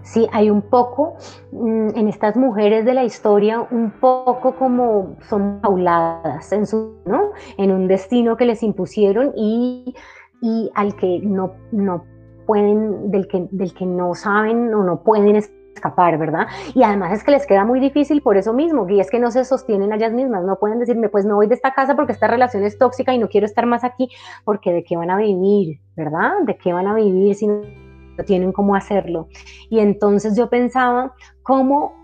Sí, 0.03 0.27
hay 0.33 0.51
un 0.51 0.63
poco 0.63 1.17
mm, 1.53 1.91
en 1.95 2.09
estas 2.09 2.37
mujeres 2.37 2.85
de 2.85 2.95
la 2.95 3.05
historia, 3.05 3.67
un 3.71 3.91
poco 3.91 4.57
como 4.57 5.17
son 5.29 5.61
pauladas 5.61 6.53
en, 6.53 6.67
su, 6.67 6.97
¿no? 7.05 7.33
en 7.59 7.71
un 7.71 7.87
destino 7.87 8.37
que 8.37 8.47
les 8.47 8.63
impusieron 8.63 9.33
y, 9.37 9.95
y 10.41 10.71
al 10.75 10.97
que 10.97 11.21
no, 11.23 11.53
no 11.71 12.05
pueden, 12.47 13.11
del 13.11 13.29
que, 13.29 13.47
del 13.51 13.75
que 13.75 13.87
no 13.87 14.15
saben 14.15 14.73
o 14.75 14.83
no 14.83 15.03
pueden 15.03 15.37
escapar, 15.81 16.19
¿verdad? 16.19 16.47
Y 16.75 16.83
además 16.83 17.13
es 17.13 17.25
que 17.25 17.31
les 17.31 17.47
queda 17.47 17.65
muy 17.65 17.81
difícil 17.81 18.21
por 18.23 18.37
eso 18.37 18.53
mismo, 18.53 18.87
y 18.89 19.01
es 19.01 19.11
que 19.11 19.19
no 19.19 19.31
se 19.31 19.45
sostienen 19.45 19.93
ellas 19.93 20.13
mismas, 20.13 20.45
no 20.45 20.57
pueden 20.57 20.79
decirme, 20.79 21.09
pues 21.09 21.25
no 21.25 21.37
voy 21.37 21.47
de 21.47 21.55
esta 21.55 21.73
casa 21.73 21.97
porque 21.97 22.13
esta 22.13 22.27
relación 22.27 22.65
es 22.65 22.79
tóxica 22.79 23.15
y 23.15 23.19
no 23.19 23.29
quiero 23.29 23.47
estar 23.47 23.67
más 23.67 23.83
aquí, 23.83 24.09
porque 24.45 24.73
de 24.73 24.85
qué 24.85 24.97
van 24.97 25.11
a 25.11 25.17
vivir, 25.17 25.81
¿verdad? 25.97 26.33
¿De 26.45 26.57
qué 26.57 26.73
van 26.73 26.87
a 26.87 26.95
vivir 26.95 27.35
si 27.35 27.47
no 27.47 27.65
tienen 28.27 28.53
cómo 28.53 28.75
hacerlo? 28.75 29.29
Y 29.71 29.81
entonces 29.81 30.37
yo 30.37 30.49
pensaba 30.51 31.15
cómo 31.43 31.95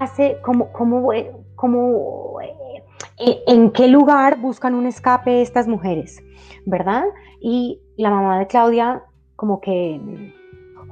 hace, 0.00 0.38
cómo, 0.42 0.72
cómo, 0.72 1.10
cómo 1.54 2.40
eh, 2.40 3.42
en 3.46 3.70
qué 3.70 3.88
lugar 3.88 4.40
buscan 4.40 4.74
un 4.74 4.86
escape 4.86 5.42
estas 5.42 5.68
mujeres, 5.68 6.22
¿verdad? 6.64 7.04
Y 7.40 7.80
la 7.96 8.10
mamá 8.10 8.38
de 8.38 8.46
Claudia 8.46 9.04
como 9.36 9.60
que 9.60 10.00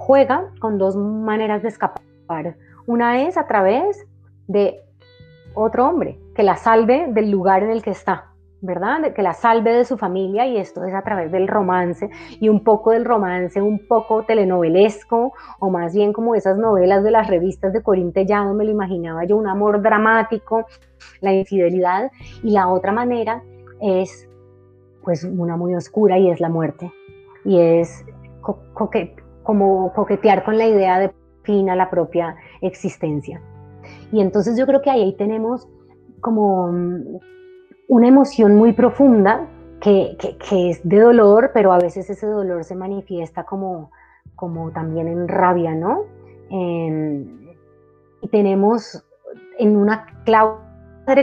juega 0.02 0.50
con 0.58 0.78
dos 0.78 0.96
maneras 0.96 1.62
de 1.62 1.68
escapar. 1.68 2.02
Una 2.86 3.22
es 3.22 3.36
a 3.36 3.46
través 3.46 4.04
de 4.48 4.80
otro 5.54 5.88
hombre 5.88 6.18
que 6.34 6.42
la 6.42 6.56
salve 6.56 7.06
del 7.08 7.30
lugar 7.30 7.62
en 7.62 7.70
el 7.70 7.82
que 7.82 7.90
está. 7.90 8.32
¿verdad? 8.64 9.12
Que 9.12 9.22
la 9.22 9.32
salve 9.32 9.72
de 9.72 9.84
su 9.84 9.98
familia 9.98 10.46
y 10.46 10.56
esto 10.56 10.84
es 10.84 10.94
a 10.94 11.02
través 11.02 11.32
del 11.32 11.48
romance 11.48 12.08
y 12.38 12.48
un 12.48 12.62
poco 12.62 12.92
del 12.92 13.04
romance, 13.04 13.60
un 13.60 13.88
poco 13.88 14.22
telenovelesco 14.22 15.32
o 15.58 15.68
más 15.68 15.92
bien 15.92 16.12
como 16.12 16.36
esas 16.36 16.56
novelas 16.56 17.02
de 17.02 17.10
las 17.10 17.26
revistas 17.26 17.72
de 17.72 17.82
Corín 17.82 18.12
Tellado, 18.12 18.54
me 18.54 18.64
lo 18.64 18.70
imaginaba 18.70 19.24
yo, 19.24 19.36
un 19.36 19.48
amor 19.48 19.82
dramático, 19.82 20.64
la 21.20 21.32
infidelidad 21.32 22.12
y 22.44 22.52
la 22.52 22.68
otra 22.68 22.92
manera 22.92 23.42
es 23.80 24.28
pues 25.02 25.24
una 25.24 25.56
muy 25.56 25.74
oscura 25.74 26.16
y 26.20 26.30
es 26.30 26.38
la 26.38 26.48
muerte 26.48 26.92
y 27.44 27.58
es 27.58 28.04
como 29.42 29.92
coquetear 29.92 30.44
con 30.44 30.58
la 30.58 30.66
idea 30.66 30.98
de 30.98 31.12
fin 31.42 31.70
a 31.70 31.76
la 31.76 31.90
propia 31.90 32.36
existencia. 32.60 33.40
Y 34.12 34.20
entonces 34.20 34.58
yo 34.58 34.66
creo 34.66 34.82
que 34.82 34.90
ahí 34.90 35.14
tenemos 35.16 35.68
como 36.20 36.66
una 37.88 38.08
emoción 38.08 38.56
muy 38.56 38.72
profunda 38.72 39.48
que, 39.80 40.16
es 40.52 40.80
de 40.88 41.00
dolor, 41.00 41.50
pero 41.52 41.72
a 41.72 41.78
veces 41.78 42.08
ese 42.08 42.26
dolor 42.26 42.62
se 42.62 42.76
manifiesta 42.76 43.44
como, 43.44 43.90
como 44.36 44.70
también 44.70 45.08
en 45.08 45.28
rabia, 45.28 45.74
¿no? 45.74 46.04
y 48.20 48.28
tenemos 48.28 49.02
en 49.58 49.74
una 49.74 50.06
Claudia 50.26 50.72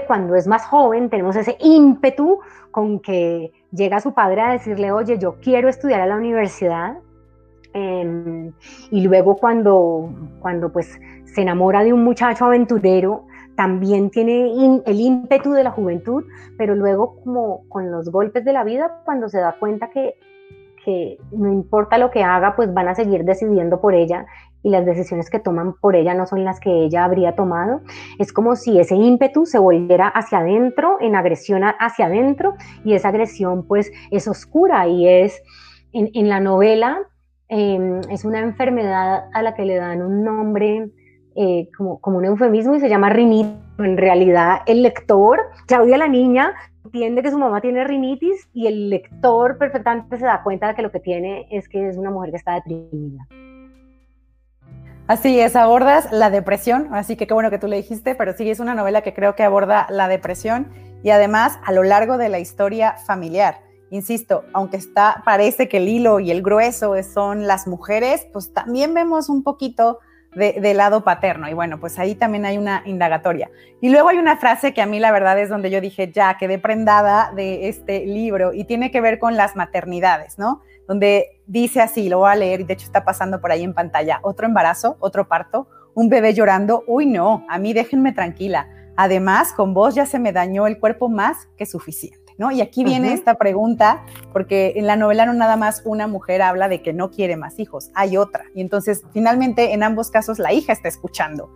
cuando 0.08 0.36
es 0.36 0.47
más 0.47 0.65
joven, 0.65 1.10
tenemos 1.10 1.36
ese 1.36 1.58
ímpetu 1.60 2.39
con 2.71 2.99
que 2.99 3.51
llega 3.71 3.99
su 3.99 4.13
padre 4.13 4.41
a 4.41 4.51
decirle, 4.51 4.91
oye, 4.91 5.17
yo 5.17 5.36
quiero 5.41 5.69
estudiar 5.69 6.01
a 6.01 6.05
la 6.05 6.15
universidad. 6.15 6.97
Em, 7.73 8.51
y 8.89 9.01
luego 9.01 9.38
cuando, 9.38 10.10
cuando 10.39 10.71
pues 10.71 10.99
se 11.25 11.41
enamora 11.41 11.84
de 11.84 11.93
un 11.93 12.03
muchacho 12.03 12.45
aventurero, 12.45 13.25
también 13.55 14.10
tiene 14.10 14.82
el 14.86 14.99
ímpetu 15.01 15.51
de 15.51 15.63
la 15.63 15.71
juventud, 15.71 16.23
pero 16.58 16.75
luego 16.75 17.17
como 17.23 17.67
con 17.67 17.91
los 17.91 18.10
golpes 18.10 18.45
de 18.45 18.53
la 18.53 18.63
vida, 18.63 19.01
cuando 19.05 19.27
se 19.27 19.39
da 19.39 19.55
cuenta 19.60 19.89
que, 19.89 20.15
que 20.86 21.17
no 21.32 21.51
importa 21.51 21.97
lo 21.97 22.10
que 22.10 22.23
haga, 22.23 22.55
pues 22.55 22.73
van 22.73 22.88
a 22.88 22.95
seguir 22.95 23.25
decidiendo 23.25 23.82
por 23.82 23.93
ella 23.93 24.25
y 24.63 24.69
las 24.69 24.86
decisiones 24.86 25.29
que 25.29 25.39
toman 25.39 25.73
por 25.73 25.95
ella 25.95 26.13
no 26.13 26.25
son 26.25 26.43
las 26.43 26.60
que 26.60 26.86
ella 26.86 27.03
habría 27.03 27.36
tomado. 27.36 27.82
Es 28.17 28.34
como 28.34 28.55
si 28.55 28.79
ese 28.79 28.95
ímpetu 28.95 29.45
se 29.45 29.60
volviera 29.60 30.08
hacia 30.08 30.39
adentro, 30.39 30.97
en 30.99 31.15
agresión 31.15 31.63
hacia 31.63 32.05
adentro, 32.05 32.55
y 32.84 32.93
esa 32.93 33.10
agresión 33.10 33.67
pues 33.67 33.91
es 34.12 34.27
oscura 34.27 34.88
y 34.88 35.08
es 35.08 35.41
en, 35.91 36.10
en 36.13 36.29
la 36.29 36.39
novela, 36.39 36.99
em, 37.49 37.99
es 38.09 38.23
una 38.23 38.39
enfermedad 38.39 39.25
a 39.33 39.41
la 39.41 39.53
que 39.53 39.65
le 39.65 39.75
dan 39.75 40.01
un 40.01 40.23
nombre 40.23 40.89
eh, 41.35 41.69
como, 41.77 41.99
como 41.99 42.17
un 42.17 42.25
eufemismo 42.25 42.75
y 42.75 42.79
se 42.79 42.89
llama 42.89 43.09
rinitis. 43.09 43.53
En 43.77 43.97
realidad, 43.97 44.59
el 44.65 44.83
lector, 44.83 45.39
Claudia 45.67 45.97
la 45.97 46.07
niña, 46.07 46.53
entiende 46.83 47.21
que 47.21 47.31
su 47.31 47.38
mamá 47.38 47.62
tiene 47.62 47.83
rinitis 47.83 48.49
y 48.53 48.67
el 48.67 48.89
lector 48.89 49.57
perfectamente 49.57 50.17
se 50.17 50.25
da 50.25 50.43
cuenta 50.43 50.67
de 50.67 50.75
que 50.75 50.81
lo 50.81 50.91
que 50.91 50.99
tiene 50.99 51.47
es 51.51 51.69
que 51.69 51.88
es 51.88 51.97
una 51.97 52.12
mujer 52.12 52.31
que 52.31 52.38
está 52.38 52.55
deprimida. 52.55 53.27
Así 55.07 55.39
es, 55.39 55.55
abordas 55.55 56.12
la 56.12 56.29
depresión, 56.29 56.89
así 56.91 57.15
que 57.15 57.25
qué 57.25 57.33
bueno 57.33 57.49
que 57.49 57.57
tú 57.57 57.67
le 57.67 57.77
dijiste, 57.77 58.15
pero 58.15 58.33
sí 58.33 58.49
es 58.49 58.59
una 58.59 58.75
novela 58.75 59.01
que 59.01 59.13
creo 59.13 59.35
que 59.35 59.43
aborda 59.43 59.88
la 59.89 60.07
depresión 60.07 60.67
y 61.03 61.09
además 61.09 61.57
a 61.65 61.71
lo 61.71 61.83
largo 61.83 62.17
de 62.17 62.29
la 62.29 62.39
historia 62.39 62.93
familiar. 62.93 63.68
Insisto, 63.91 64.43
aunque 64.54 64.78
está, 64.78 65.23
parece 65.25 65.67
que 65.67 65.78
el 65.78 65.88
hilo 65.88 66.19
y 66.19 66.32
el 66.32 66.41
grueso 66.41 66.93
son 67.04 67.47
las 67.47 67.67
mujeres, 67.67 68.28
pues 68.32 68.54
también 68.54 68.93
vemos 68.93 69.30
un 69.30 69.43
poquito 69.43 69.99
de, 70.36 70.73
lado 70.73 71.04
paterno. 71.04 71.49
Y 71.49 71.54
bueno, 71.54 71.80
pues 71.80 71.97
ahí 71.99 72.15
también 72.15 72.45
hay 72.45 72.58
una 72.58 72.84
indagatoria. 72.86 73.49
Y 73.82 73.89
luego 73.89 74.10
hay 74.10 74.17
una 74.17 74.38
frase 74.38 74.73
que 74.73 74.82
a 74.82 74.86
mí 74.86 74.99
la 74.99 75.12
verdad 75.12 75.39
es 75.39 75.49
donde 75.49 75.69
yo 75.69 75.82
dije, 75.82 76.12
ya, 76.12 76.38
quedé 76.38 76.60
prendada 76.60 77.32
de 77.36 77.67
este 77.69 78.06
libro 78.06 78.54
y 78.54 78.65
tiene 78.65 78.91
que 78.91 79.02
ver 79.02 79.19
con 79.19 79.38
las 79.38 79.56
maternidades, 79.56 80.38
¿no? 80.38 80.62
Donde 80.88 81.41
dice 81.45 81.82
así, 81.82 82.10
lo 82.10 82.19
voy 82.19 82.32
a 82.32 82.36
leer 82.36 82.62
y 82.62 82.63
de 82.63 82.73
hecho 82.73 82.86
está 82.86 83.04
pasando 83.04 83.41
por 83.41 83.52
ahí 83.52 83.63
en 83.63 83.73
pantalla, 83.73 84.19
otro 84.23 84.45
embarazo, 84.45 84.97
otro 84.99 85.28
parto, 85.28 85.67
un 85.93 86.10
bebé 86.10 86.34
llorando, 86.34 86.84
uy 86.88 87.06
no, 87.06 87.45
a 87.49 87.58
mí 87.58 87.73
déjenme 87.73 88.12
tranquila. 88.13 88.67
Además, 88.95 89.54
con 89.54 89.73
vos 89.73 89.95
ya 89.95 90.06
se 90.06 90.19
me 90.19 90.34
dañó 90.34 90.67
el 90.67 90.80
cuerpo 90.80 91.10
más 91.10 91.47
que 91.58 91.65
suficiente. 91.65 92.18
Y 92.52 92.62
aquí 92.62 92.84
viene 92.84 93.13
esta 93.13 93.36
pregunta, 93.36 94.04
porque 94.32 94.73
en 94.78 94.88
la 94.88 94.95
novela 94.95 95.25
no 95.25 95.34
nada 95.34 95.58
más 95.58 95.82
una 95.86 96.08
mujer 96.08 96.41
habla 96.41 96.69
de 96.69 96.82
que 96.82 96.93
no 96.93 97.12
quiere 97.12 97.36
más 97.36 97.60
hijos, 97.60 97.91
hay 97.93 98.15
otra. 98.15 98.45
Y 98.56 98.62
entonces, 98.62 99.04
finalmente, 99.12 99.73
en 99.73 99.84
ambos 99.84 100.10
casos, 100.10 100.39
la 100.39 100.54
hija 100.54 100.71
está 100.71 100.88
escuchando. 100.88 101.52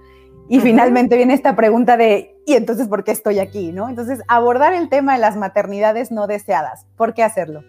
Y 0.50 0.60
finalmente 0.60 1.16
viene 1.16 1.34
esta 1.34 1.56
pregunta 1.56 1.96
de, 1.96 2.36
¿y 2.46 2.54
entonces 2.54 2.90
por 2.90 3.04
qué 3.04 3.12
estoy 3.12 3.40
aquí? 3.40 3.72
¿no? 3.72 3.88
Entonces, 3.88 4.22
abordar 4.28 4.74
el 4.74 4.90
tema 4.90 5.14
de 5.14 5.20
las 5.20 5.38
maternidades 5.38 6.12
no 6.12 6.28
deseadas, 6.28 6.86
¿por 6.98 7.14
qué 7.14 7.24
hacerlo? 7.24 7.64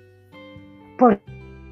Por 0.98 1.20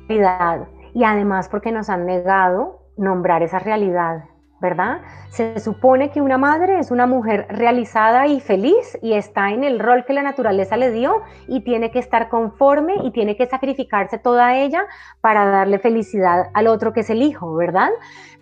realidad. 0.09 0.68
Y 0.94 1.05
además 1.05 1.48
porque 1.48 1.72
nos 1.72 1.90
han 1.90 2.07
negado 2.07 2.83
nombrar 2.96 3.42
esa 3.42 3.59
realidad. 3.59 4.24
¿Verdad? 4.62 5.03
Se 5.29 5.59
supone 5.59 6.11
que 6.12 6.22
una 6.22 6.38
madre 6.38 6.79
es 6.79 6.92
una 6.92 7.07
mujer 7.07 7.46
realizada 7.51 8.29
y 8.29 8.40
feliz 8.40 8.96
y 9.03 9.14
está 9.14 9.51
en 9.51 9.64
el 9.64 9.81
rol 9.81 10.05
que 10.07 10.12
la 10.12 10.22
naturaleza 10.22 10.77
le 10.77 10.92
dio 10.92 11.20
y 11.48 11.64
tiene 11.64 11.90
que 11.90 11.98
estar 11.98 12.29
conforme 12.29 12.94
y 13.03 13.11
tiene 13.11 13.37
que 13.37 13.46
sacrificarse 13.46 14.18
toda 14.18 14.57
ella 14.57 14.87
para 15.20 15.46
darle 15.46 15.81
felicidad 15.81 16.46
al 16.55 16.68
otro 16.68 16.92
que 16.92 17.01
es 17.01 17.11
el 17.11 17.22
hijo, 17.22 17.55
¿verdad? 17.57 17.90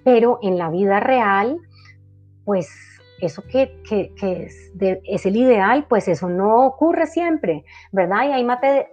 Pero 0.04 0.38
en 0.42 0.58
la 0.58 0.68
vida 0.68 1.00
real, 1.00 1.56
pues 2.44 2.89
eso 3.20 3.42
que, 3.42 3.80
es, 4.20 5.26
el 5.26 5.36
ideal, 5.36 5.86
pues 5.88 6.08
eso 6.08 6.28
no 6.28 6.66
ocurre 6.66 7.06
siempre, 7.06 7.64
¿verdad? 7.92 8.28
Y 8.28 8.32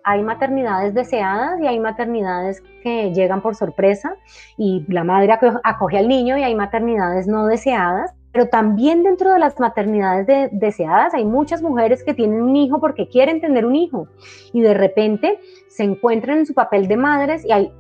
hay 0.04 0.24
maternidades 0.24 0.94
deseadas 0.94 1.60
y 1.62 1.68
hay 1.68 1.80
maternidades 1.80 2.62
que 2.84 3.12
llegan 3.13 3.42
por 3.42 3.56
sorpresa 3.56 4.16
y 4.58 4.86
la 4.88 5.04
madre 5.04 5.38
acoge 5.63 5.98
al 5.98 6.08
niño 6.08 6.38
y 6.38 6.44
hay 6.44 6.56
maternidades 6.56 7.28
no 7.28 7.46
deseadas. 7.46 8.13
Pero 8.32 8.50
también 8.50 9.02
dentro 9.02 9.34
de 9.34 9.40
las 9.40 9.60
maternidades 9.60 10.52
deseadas 10.52 11.13
hay 11.16 11.26
muchas 11.26 11.62
mujeres 11.63 12.04
que 12.04 12.13
tienen 12.13 12.42
un 12.42 12.56
hijo 12.56 12.80
porque 12.80 13.10
quieren 13.10 13.42
tener 13.42 13.66
un 13.66 13.76
hijo 13.76 14.10
y 14.54 14.62
de 14.62 14.76
repente 14.76 15.40
se 15.70 15.84
encuentran 15.84 16.40
en 16.40 16.46
su 16.46 16.54
papel 16.54 16.88
de 16.88 16.98
madres 16.98 17.44
y 17.46 17.52
hay 17.52 17.72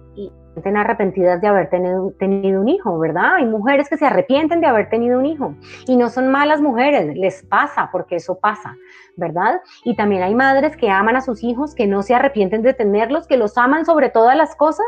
arrepentidas 0.75 1.41
de 1.41 1.47
haber 1.47 1.69
tenido, 1.69 2.11
tenido, 2.19 2.61
un 2.61 2.67
hijo, 2.67 2.97
¿verdad? 2.99 3.35
Hay 3.35 3.45
mujeres 3.45 3.89
que 3.89 3.97
se 3.97 4.05
arrepienten 4.05 4.61
de 4.61 4.67
haber 4.67 4.89
tenido 4.89 5.19
un 5.19 5.25
hijo 5.25 5.53
y 5.87 5.97
no 5.97 6.09
son 6.09 6.29
malas 6.29 6.61
mujeres, 6.61 7.15
les 7.15 7.43
pasa 7.43 7.89
porque 7.91 8.15
eso 8.15 8.39
pasa, 8.39 8.75
¿verdad? 9.15 9.61
Y 9.83 9.95
también 9.95 10.23
hay 10.23 10.35
madres 10.35 10.75
que 10.75 10.89
aman 10.89 11.15
a 11.15 11.21
sus 11.21 11.43
hijos, 11.43 11.75
que 11.75 11.87
no 11.87 12.03
se 12.03 12.15
arrepienten 12.15 12.61
de 12.61 12.73
tenerlos, 12.73 13.27
que 13.27 13.37
los 13.37 13.57
aman 13.57 13.85
sobre 13.85 14.09
todas 14.09 14.35
las 14.35 14.55
cosas, 14.55 14.85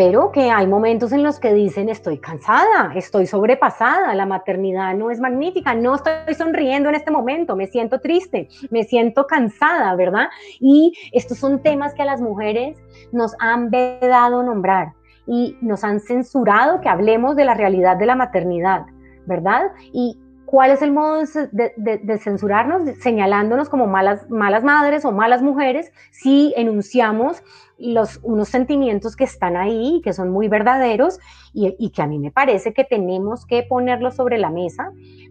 pero 0.00 0.32
que 0.32 0.50
hay 0.50 0.66
momentos 0.66 1.12
en 1.12 1.22
los 1.22 1.38
que 1.38 1.52
dicen 1.52 1.90
estoy 1.90 2.16
cansada, 2.16 2.90
estoy 2.94 3.26
sobrepasada, 3.26 4.14
la 4.14 4.24
maternidad 4.24 4.94
no 4.94 5.10
es 5.10 5.20
magnífica, 5.20 5.74
no 5.74 5.94
estoy 5.94 6.32
sonriendo 6.34 6.88
en 6.88 6.94
este 6.94 7.10
momento, 7.10 7.54
me 7.54 7.66
siento 7.66 8.00
triste, 8.00 8.48
me 8.70 8.84
siento 8.84 9.26
cansada, 9.26 9.94
¿verdad? 9.96 10.28
Y 10.58 10.94
estos 11.12 11.36
son 11.36 11.62
temas 11.62 11.92
que 11.92 12.00
a 12.00 12.06
las 12.06 12.22
mujeres 12.22 12.78
nos 13.12 13.34
han 13.40 13.68
vedado 13.68 14.42
nombrar 14.42 14.94
y 15.26 15.58
nos 15.60 15.84
han 15.84 16.00
censurado 16.00 16.80
que 16.80 16.88
hablemos 16.88 17.36
de 17.36 17.44
la 17.44 17.52
realidad 17.52 17.98
de 17.98 18.06
la 18.06 18.16
maternidad, 18.16 18.86
¿verdad? 19.26 19.70
Y 19.92 20.18
¿Cuál 20.50 20.72
es 20.72 20.82
el 20.82 20.90
modo 20.90 21.22
de, 21.52 22.18
censurarnos? 22.18 22.82
Señalándonos 22.98 23.68
como 23.68 23.86
malas, 23.86 24.28
malas 24.28 24.64
madres 24.64 25.04
o 25.04 25.12
malas 25.12 25.42
mujeres 25.42 25.92
si 26.10 26.52
enunciamos 26.56 27.40
los, 27.78 28.18
unos 28.24 28.48
sentimientos 28.48 29.14
que 29.14 29.22
están 29.22 29.56
ahí, 29.56 30.00
que 30.02 30.12
son 30.12 30.30
muy 30.30 30.48
verdaderos 30.48 31.20
y, 31.52 31.90
que 31.90 32.02
a 32.02 32.08
mí 32.08 32.18
me 32.18 32.32
parece 32.32 32.72
que 32.72 32.82
tenemos 32.82 33.46
que 33.46 33.62
ponerlos 33.62 34.16
sobre 34.16 34.38
la 34.38 34.50
mesa 34.50 34.90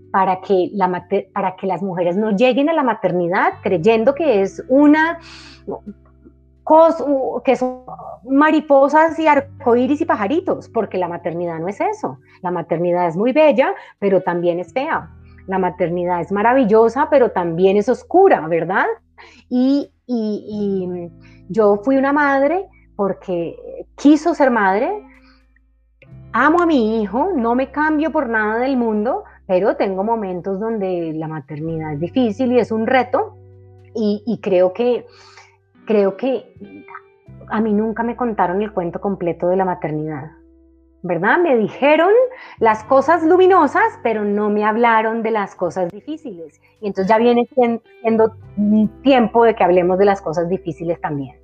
para 0.09 0.39
que, 0.39 0.69
la, 0.71 1.05
para 1.33 1.57
que 1.57 1.67
las 1.67 1.81
mujeres 1.81 2.15
no 2.15 2.31
lleguen 2.31 2.69
a 2.69 2.73
la 2.73 2.83
maternidad 2.83 3.55
creyendo 3.61 4.15
que 4.15 4.41
es 4.41 4.63
una 4.69 5.19
que 7.43 7.55
son 7.55 7.83
mariposas 8.25 9.17
y 9.17 9.27
arcoíris 9.27 10.01
y 10.01 10.05
pajaritos, 10.05 10.69
porque 10.69 10.97
la 10.97 11.07
maternidad 11.07 11.59
no 11.59 11.67
es 11.67 11.81
eso. 11.81 12.19
La 12.41 12.51
maternidad 12.51 13.07
es 13.07 13.15
muy 13.15 13.31
bella, 13.31 13.73
pero 13.97 14.21
también 14.21 14.59
es 14.59 14.71
fea. 14.71 15.09
La 15.47 15.57
maternidad 15.57 16.21
es 16.21 16.31
maravillosa, 16.31 17.07
pero 17.09 17.31
también 17.31 17.77
es 17.77 17.89
oscura, 17.89 18.47
¿verdad? 18.47 18.85
Y, 19.49 19.91
y 20.05 21.09
yo 21.49 21.77
fui 21.83 21.97
una 21.97 22.13
madre 22.13 22.67
porque 22.95 23.57
quiso 23.95 24.35
ser 24.35 24.51
madre. 24.51 24.91
Amo 26.33 26.61
a 26.61 26.67
mi 26.67 27.01
hijo, 27.01 27.31
no 27.35 27.55
me 27.55 27.71
cambio 27.71 28.11
por 28.11 28.29
nada 28.29 28.59
del 28.59 28.77
mundo, 28.77 29.23
pero 29.47 29.75
tengo 29.75 30.03
momentos 30.03 30.59
donde 30.59 31.13
la 31.15 31.27
maternidad 31.27 31.93
es 31.93 31.99
difícil 31.99 32.51
y 32.51 32.59
es 32.59 32.71
un 32.71 32.85
reto 32.85 33.35
y 33.95 34.39
creo 34.41 34.71
que 34.71 35.05
creo 35.89 36.17
que 36.17 36.45
a 37.49 37.59
mí 37.61 37.73
nunca 37.73 38.03
me 38.03 38.15
contaron 38.15 38.61
el 38.61 38.71
cuento 38.71 39.01
completo 39.01 39.47
de 39.47 39.55
la 39.55 39.65
maternidad. 39.65 40.29
¿verdad? 41.01 41.39
Me 41.39 41.55
dijeron 41.57 42.11
las 42.59 42.83
cosas 42.83 43.23
luminosas, 43.23 43.87
pero 44.03 44.23
no 44.23 44.51
me 44.51 44.63
hablaron 44.65 45.23
de 45.23 45.31
las 45.31 45.55
cosas 45.55 45.89
difíciles. 45.89 46.61
Y 46.79 46.87
entonces 46.87 47.09
ya 47.09 47.17
viene 47.17 47.49
siendo 47.55 48.35
tiempo 49.01 49.45
de 49.45 49.55
que 49.55 49.63
hablemos 49.63 49.97
de 49.97 50.05
las 50.05 50.21
cosas 50.21 50.47
difíciles 50.47 51.01
también. 51.01 51.37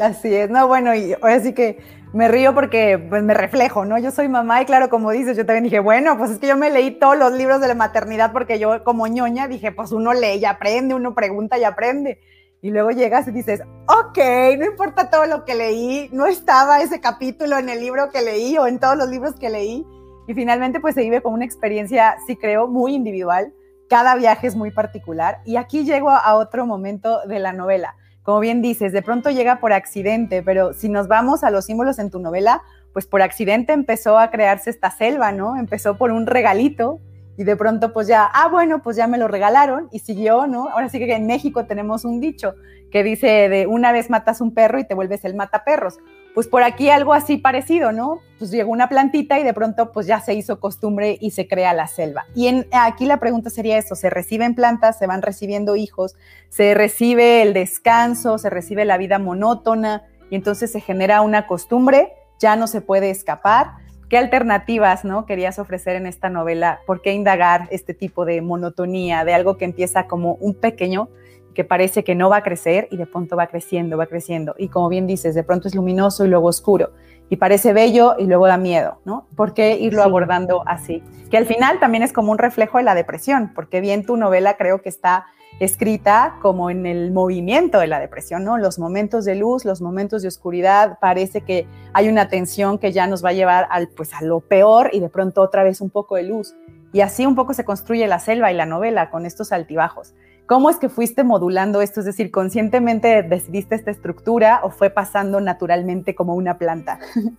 Así 0.00 0.34
es, 0.34 0.50
no, 0.50 0.66
bueno, 0.66 0.92
y 0.92 1.12
ahora 1.12 1.38
sí 1.38 1.54
que 1.54 1.78
me 2.12 2.26
río 2.26 2.52
porque 2.52 2.98
pues 2.98 3.22
me 3.22 3.32
reflejo, 3.32 3.84
¿no? 3.84 3.96
Yo 3.98 4.10
soy 4.10 4.26
mamá 4.26 4.60
y 4.62 4.64
claro, 4.64 4.88
como 4.88 5.12
dices, 5.12 5.36
yo 5.36 5.46
también 5.46 5.64
dije, 5.64 5.78
bueno, 5.78 6.18
pues 6.18 6.32
es 6.32 6.38
que 6.38 6.48
yo 6.48 6.56
me 6.56 6.70
leí 6.70 6.98
todos 6.98 7.16
los 7.16 7.32
libros 7.32 7.60
de 7.60 7.68
la 7.68 7.76
maternidad 7.76 8.32
porque 8.32 8.58
yo 8.58 8.82
como 8.82 9.06
ñoña 9.06 9.46
dije, 9.46 9.70
pues 9.70 9.92
uno 9.92 10.12
lee 10.12 10.38
y 10.40 10.46
aprende, 10.46 10.96
uno 10.96 11.14
pregunta 11.14 11.58
y 11.58 11.64
aprende. 11.64 12.18
Y 12.64 12.70
luego 12.70 12.92
llegas 12.92 13.28
y 13.28 13.30
dices, 13.30 13.60
ok, 13.86 14.18
no 14.58 14.64
importa 14.64 15.10
todo 15.10 15.26
lo 15.26 15.44
que 15.44 15.54
leí, 15.54 16.08
no 16.12 16.24
estaba 16.24 16.80
ese 16.80 16.98
capítulo 16.98 17.58
en 17.58 17.68
el 17.68 17.78
libro 17.78 18.08
que 18.08 18.22
leí 18.22 18.56
o 18.56 18.66
en 18.66 18.80
todos 18.80 18.96
los 18.96 19.10
libros 19.10 19.34
que 19.34 19.50
leí. 19.50 19.86
Y 20.26 20.32
finalmente 20.32 20.80
pues 20.80 20.94
se 20.94 21.02
vive 21.02 21.20
como 21.20 21.34
una 21.34 21.44
experiencia, 21.44 22.16
sí 22.26 22.36
creo, 22.36 22.66
muy 22.66 22.94
individual. 22.94 23.52
Cada 23.90 24.14
viaje 24.14 24.46
es 24.46 24.56
muy 24.56 24.70
particular. 24.70 25.42
Y 25.44 25.56
aquí 25.56 25.84
llego 25.84 26.08
a 26.08 26.36
otro 26.36 26.64
momento 26.64 27.20
de 27.28 27.38
la 27.38 27.52
novela. 27.52 27.96
Como 28.22 28.40
bien 28.40 28.62
dices, 28.62 28.94
de 28.94 29.02
pronto 29.02 29.28
llega 29.28 29.60
por 29.60 29.74
accidente, 29.74 30.42
pero 30.42 30.72
si 30.72 30.88
nos 30.88 31.06
vamos 31.06 31.44
a 31.44 31.50
los 31.50 31.66
símbolos 31.66 31.98
en 31.98 32.10
tu 32.10 32.18
novela, 32.18 32.62
pues 32.94 33.06
por 33.06 33.20
accidente 33.20 33.74
empezó 33.74 34.18
a 34.18 34.30
crearse 34.30 34.70
esta 34.70 34.90
selva, 34.90 35.32
¿no? 35.32 35.58
Empezó 35.58 35.98
por 35.98 36.12
un 36.12 36.26
regalito 36.26 36.98
y 37.36 37.44
de 37.44 37.56
pronto 37.56 37.92
pues 37.92 38.06
ya, 38.06 38.24
ah, 38.24 38.48
bueno, 38.48 38.82
pues 38.82 38.96
ya 38.96 39.06
me 39.06 39.18
lo 39.18 39.28
regalaron 39.28 39.88
y 39.92 39.98
siguió, 39.98 40.46
¿no? 40.46 40.68
Ahora 40.68 40.88
sí 40.88 40.98
que 40.98 41.12
en 41.14 41.26
México 41.26 41.66
tenemos 41.66 42.04
un 42.04 42.20
dicho 42.20 42.54
que 42.90 43.02
dice 43.02 43.48
de 43.48 43.66
una 43.66 43.90
vez 43.90 44.08
matas 44.08 44.40
un 44.40 44.54
perro 44.54 44.78
y 44.78 44.84
te 44.84 44.94
vuelves 44.94 45.24
el 45.24 45.34
mataperros. 45.34 45.98
Pues 46.32 46.46
por 46.46 46.62
aquí 46.62 46.90
algo 46.90 47.12
así 47.12 47.38
parecido, 47.38 47.90
¿no? 47.90 48.20
Pues 48.38 48.52
llegó 48.52 48.70
una 48.70 48.88
plantita 48.88 49.40
y 49.40 49.42
de 49.42 49.52
pronto 49.52 49.90
pues 49.90 50.06
ya 50.06 50.20
se 50.20 50.34
hizo 50.34 50.60
costumbre 50.60 51.18
y 51.20 51.32
se 51.32 51.48
crea 51.48 51.74
la 51.74 51.88
selva. 51.88 52.26
Y 52.36 52.64
aquí 52.70 53.06
la 53.06 53.18
pregunta 53.18 53.50
sería 53.50 53.78
eso, 53.78 53.96
se 53.96 54.10
reciben 54.10 54.54
plantas, 54.54 54.96
se 54.96 55.08
van 55.08 55.22
recibiendo 55.22 55.74
hijos, 55.74 56.14
se 56.50 56.72
recibe 56.74 57.42
el 57.42 57.52
descanso, 57.52 58.38
se 58.38 58.48
recibe 58.48 58.84
la 58.84 58.96
vida 58.96 59.18
monótona 59.18 60.04
y 60.30 60.36
entonces 60.36 60.70
se 60.70 60.80
genera 60.80 61.20
una 61.20 61.48
costumbre, 61.48 62.12
ya 62.38 62.54
no 62.54 62.68
se 62.68 62.80
puede 62.80 63.10
escapar 63.10 63.83
¿Qué 64.14 64.18
alternativas 64.18 65.04
¿no? 65.04 65.26
querías 65.26 65.58
ofrecer 65.58 65.96
en 65.96 66.06
esta 66.06 66.30
novela? 66.30 66.78
¿Por 66.86 67.02
qué 67.02 67.12
indagar 67.12 67.66
este 67.72 67.94
tipo 67.94 68.24
de 68.24 68.42
monotonía, 68.42 69.24
de 69.24 69.34
algo 69.34 69.56
que 69.56 69.64
empieza 69.64 70.06
como 70.06 70.34
un 70.34 70.54
pequeño, 70.54 71.08
que 71.52 71.64
parece 71.64 72.04
que 72.04 72.14
no 72.14 72.30
va 72.30 72.36
a 72.36 72.42
crecer 72.44 72.86
y 72.92 72.96
de 72.96 73.06
pronto 73.06 73.34
va 73.34 73.48
creciendo, 73.48 73.96
va 73.96 74.06
creciendo? 74.06 74.54
Y 74.56 74.68
como 74.68 74.88
bien 74.88 75.08
dices, 75.08 75.34
de 75.34 75.42
pronto 75.42 75.66
es 75.66 75.74
luminoso 75.74 76.24
y 76.24 76.28
luego 76.28 76.46
oscuro. 76.46 76.92
Y 77.28 77.38
parece 77.38 77.72
bello 77.72 78.14
y 78.16 78.26
luego 78.26 78.46
da 78.46 78.56
miedo, 78.56 79.00
¿no? 79.04 79.26
¿Por 79.34 79.52
qué 79.52 79.78
irlo 79.80 80.04
abordando 80.04 80.62
así? 80.64 81.02
Que 81.28 81.36
al 81.36 81.46
final 81.46 81.80
también 81.80 82.04
es 82.04 82.12
como 82.12 82.30
un 82.30 82.38
reflejo 82.38 82.78
de 82.78 82.84
la 82.84 82.94
depresión, 82.94 83.50
porque 83.52 83.80
bien 83.80 84.06
tu 84.06 84.16
novela 84.16 84.56
creo 84.56 84.80
que 84.80 84.90
está 84.90 85.26
escrita 85.60 86.36
como 86.42 86.70
en 86.70 86.86
el 86.86 87.12
movimiento 87.12 87.78
de 87.78 87.86
la 87.86 88.00
depresión, 88.00 88.44
¿no? 88.44 88.58
Los 88.58 88.78
momentos 88.78 89.24
de 89.24 89.36
luz, 89.36 89.64
los 89.64 89.80
momentos 89.80 90.22
de 90.22 90.28
oscuridad, 90.28 90.98
parece 91.00 91.42
que 91.42 91.66
hay 91.92 92.08
una 92.08 92.28
tensión 92.28 92.78
que 92.78 92.92
ya 92.92 93.06
nos 93.06 93.24
va 93.24 93.30
a 93.30 93.34
llevar 93.34 93.66
al, 93.70 93.88
pues, 93.88 94.12
a 94.14 94.22
lo 94.22 94.40
peor 94.40 94.90
y 94.92 95.00
de 95.00 95.08
pronto 95.08 95.42
otra 95.42 95.62
vez 95.62 95.80
un 95.80 95.90
poco 95.90 96.16
de 96.16 96.24
luz. 96.24 96.54
Y 96.92 97.00
así 97.00 97.26
un 97.26 97.34
poco 97.34 97.54
se 97.54 97.64
construye 97.64 98.06
la 98.06 98.18
selva 98.18 98.52
y 98.52 98.54
la 98.54 98.66
novela 98.66 99.10
con 99.10 99.26
estos 99.26 99.52
altibajos. 99.52 100.14
¿Cómo 100.46 100.68
es 100.68 100.76
que 100.76 100.88
fuiste 100.88 101.24
modulando 101.24 101.80
esto? 101.80 102.00
Es 102.00 102.06
decir, 102.06 102.30
¿conscientemente 102.30 103.22
decidiste 103.22 103.74
esta 103.74 103.90
estructura 103.90 104.60
o 104.62 104.70
fue 104.70 104.90
pasando 104.90 105.40
naturalmente 105.40 106.14
como 106.14 106.34
una 106.34 106.58
planta? 106.58 106.98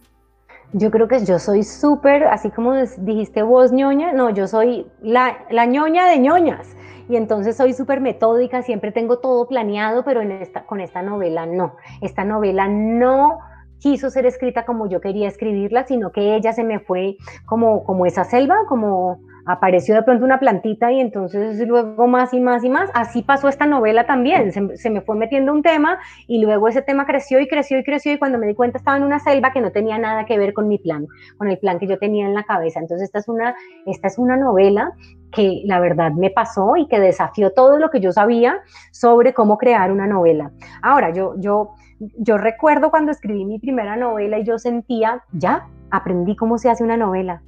Yo 0.73 0.91
creo 0.91 1.07
que 1.07 1.23
yo 1.23 1.39
soy 1.39 1.63
súper, 1.63 2.23
así 2.25 2.49
como 2.49 2.73
dijiste 2.73 3.43
vos, 3.43 3.71
ñoña, 3.71 4.11
no, 4.11 4.31
yo 4.31 4.45
soy 4.45 4.87
la, 5.01 5.37
la 5.49 5.65
ñoña 5.65 6.07
de 6.07 6.17
ñoñas 6.17 6.75
y 7.07 7.15
entonces 7.15 7.57
soy 7.57 7.73
súper 7.73 8.01
metódica, 8.01 8.61
siempre 8.61 8.91
tengo 8.91 9.19
todo 9.19 9.47
planeado, 9.47 10.03
pero 10.03 10.21
en 10.21 10.31
esta, 10.31 10.65
con 10.65 10.81
esta 10.81 11.01
novela 11.01 11.45
no. 11.45 11.75
Esta 12.01 12.23
novela 12.23 12.67
no 12.67 13.39
quiso 13.79 14.09
ser 14.09 14.25
escrita 14.25 14.65
como 14.65 14.87
yo 14.87 15.01
quería 15.01 15.27
escribirla, 15.27 15.85
sino 15.85 16.11
que 16.11 16.35
ella 16.35 16.53
se 16.53 16.63
me 16.63 16.79
fue 16.79 17.17
como, 17.45 17.83
como 17.83 18.05
esa 18.05 18.23
selva, 18.23 18.55
como 18.67 19.19
apareció 19.45 19.95
de 19.95 20.03
pronto 20.03 20.25
una 20.25 20.39
plantita 20.39 20.91
y 20.91 20.99
entonces 20.99 21.59
luego 21.67 22.07
más 22.07 22.33
y 22.33 22.39
más 22.39 22.63
y 22.63 22.69
más. 22.69 22.89
Así 22.93 23.21
pasó 23.21 23.47
esta 23.47 23.65
novela 23.65 24.05
también, 24.05 24.51
se, 24.51 24.89
me 24.89 25.01
fue 25.01 25.15
metiendo 25.15 25.53
un 25.53 25.61
tema 25.61 25.99
y 26.27 26.41
luego 26.41 26.67
ese 26.67 26.81
tema 26.81 27.05
creció 27.05 27.39
y 27.39 27.47
creció 27.47 27.79
y 27.79 27.83
creció 27.83 28.13
y 28.13 28.17
cuando 28.17 28.37
me 28.37 28.47
di 28.47 28.55
cuenta 28.55 28.77
estaba 28.77 28.97
en 28.97 29.03
una 29.03 29.19
selva 29.19 29.51
que 29.51 29.61
no 29.61 29.71
tenía 29.71 29.97
nada 29.97 30.25
que 30.25 30.37
ver 30.37 30.53
con 30.53 30.67
mi 30.67 30.77
plan, 30.77 31.07
con 31.37 31.49
el 31.49 31.57
plan 31.57 31.79
que 31.79 31.87
yo 31.87 31.97
tenía 31.99 32.25
en 32.25 32.33
la 32.33 32.43
cabeza. 32.43 32.79
Entonces 32.79 33.05
esta 33.05 33.19
es 33.19 33.27
una, 33.27 33.55
esta 33.85 34.07
es 34.07 34.17
una 34.17 34.37
novela 34.37 34.91
que 35.31 35.61
la 35.65 35.79
verdad 35.79 36.11
me 36.11 36.29
pasó 36.29 36.77
y 36.77 36.87
que 36.87 36.99
desafió 36.99 37.51
todo 37.51 37.77
lo 37.77 37.89
que 37.89 37.99
yo 37.99 38.11
sabía 38.11 38.61
sobre 38.91 39.33
cómo 39.33 39.57
crear 39.57 39.91
una 39.91 40.07
novela. 40.07 40.51
Ahora, 40.81 41.11
yo, 41.11 41.35
yo, 41.37 41.73
yo 41.99 42.37
recuerdo 42.37 42.89
cuando 42.89 43.11
escribí 43.11 43.45
mi 43.45 43.59
primera 43.59 43.97
novela 43.97 44.39
y 44.39 44.45
yo 44.45 44.57
sentía, 44.57 45.23
ya, 45.33 45.67
aprendí 45.91 46.35
cómo 46.35 46.57
se 46.57 46.69
hace 46.69 46.83
una 46.83 46.97
novela. 46.97 47.43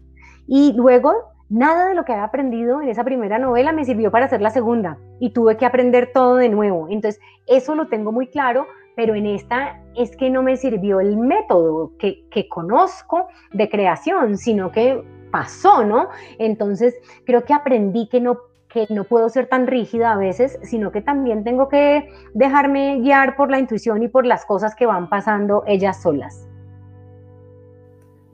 Y 0.48 0.74
luego 0.74 1.37
Nada 1.50 1.88
de 1.88 1.96
lo 1.96 2.04
que 2.04 2.12
había 2.12 2.26
aprendido 2.26 2.82
en 2.82 2.90
esa 2.90 3.06
primera 3.06 3.40
novela 3.40 3.72
me 3.72 3.86
sirvió 3.86 4.12
para 4.12 4.26
hacer 4.26 4.42
la 4.42 4.50
segunda 4.50 4.98
y 5.20 5.30
tuve 5.30 5.56
que 5.56 5.66
aprender 5.66 6.12
todo 6.14 6.36
de 6.36 6.50
nuevo. 6.50 6.88
Entonces, 6.90 7.22
eso 7.46 7.74
lo 7.74 7.88
tengo 7.88 8.12
muy 8.12 8.28
claro, 8.28 8.68
pero 8.98 9.16
en 9.16 9.26
esta 9.26 9.82
es 9.96 10.18
que 10.18 10.30
no 10.30 10.44
me 10.44 10.58
sirvió 10.58 11.00
el 11.00 11.16
método 11.16 11.94
que, 12.00 12.28
que 12.30 12.50
conozco 12.50 13.28
de 13.54 13.70
creación, 13.70 14.38
sino 14.38 14.72
que 14.74 15.02
pasó, 15.32 15.86
¿no? 15.86 16.10
Entonces, 16.38 16.96
creo 17.26 17.46
que 17.46 17.54
aprendí 17.54 18.10
que 18.10 18.20
no 18.20 18.40
que 18.68 18.86
no 18.90 19.06
puedo 19.06 19.30
ser 19.30 19.48
tan 19.48 19.66
rígida 19.66 20.12
a 20.12 20.18
veces, 20.18 20.60
sino 20.62 20.92
que 20.92 21.02
también 21.02 21.46
tengo 21.46 21.70
que 21.70 22.10
dejarme 22.34 23.00
guiar 23.00 23.38
por 23.38 23.50
la 23.50 23.60
intuición 23.60 24.04
y 24.04 24.10
por 24.10 24.26
las 24.26 24.46
cosas 24.46 24.76
que 24.76 24.86
van 24.86 25.08
pasando 25.08 25.64
ellas 25.66 26.02
solas. 26.02 26.48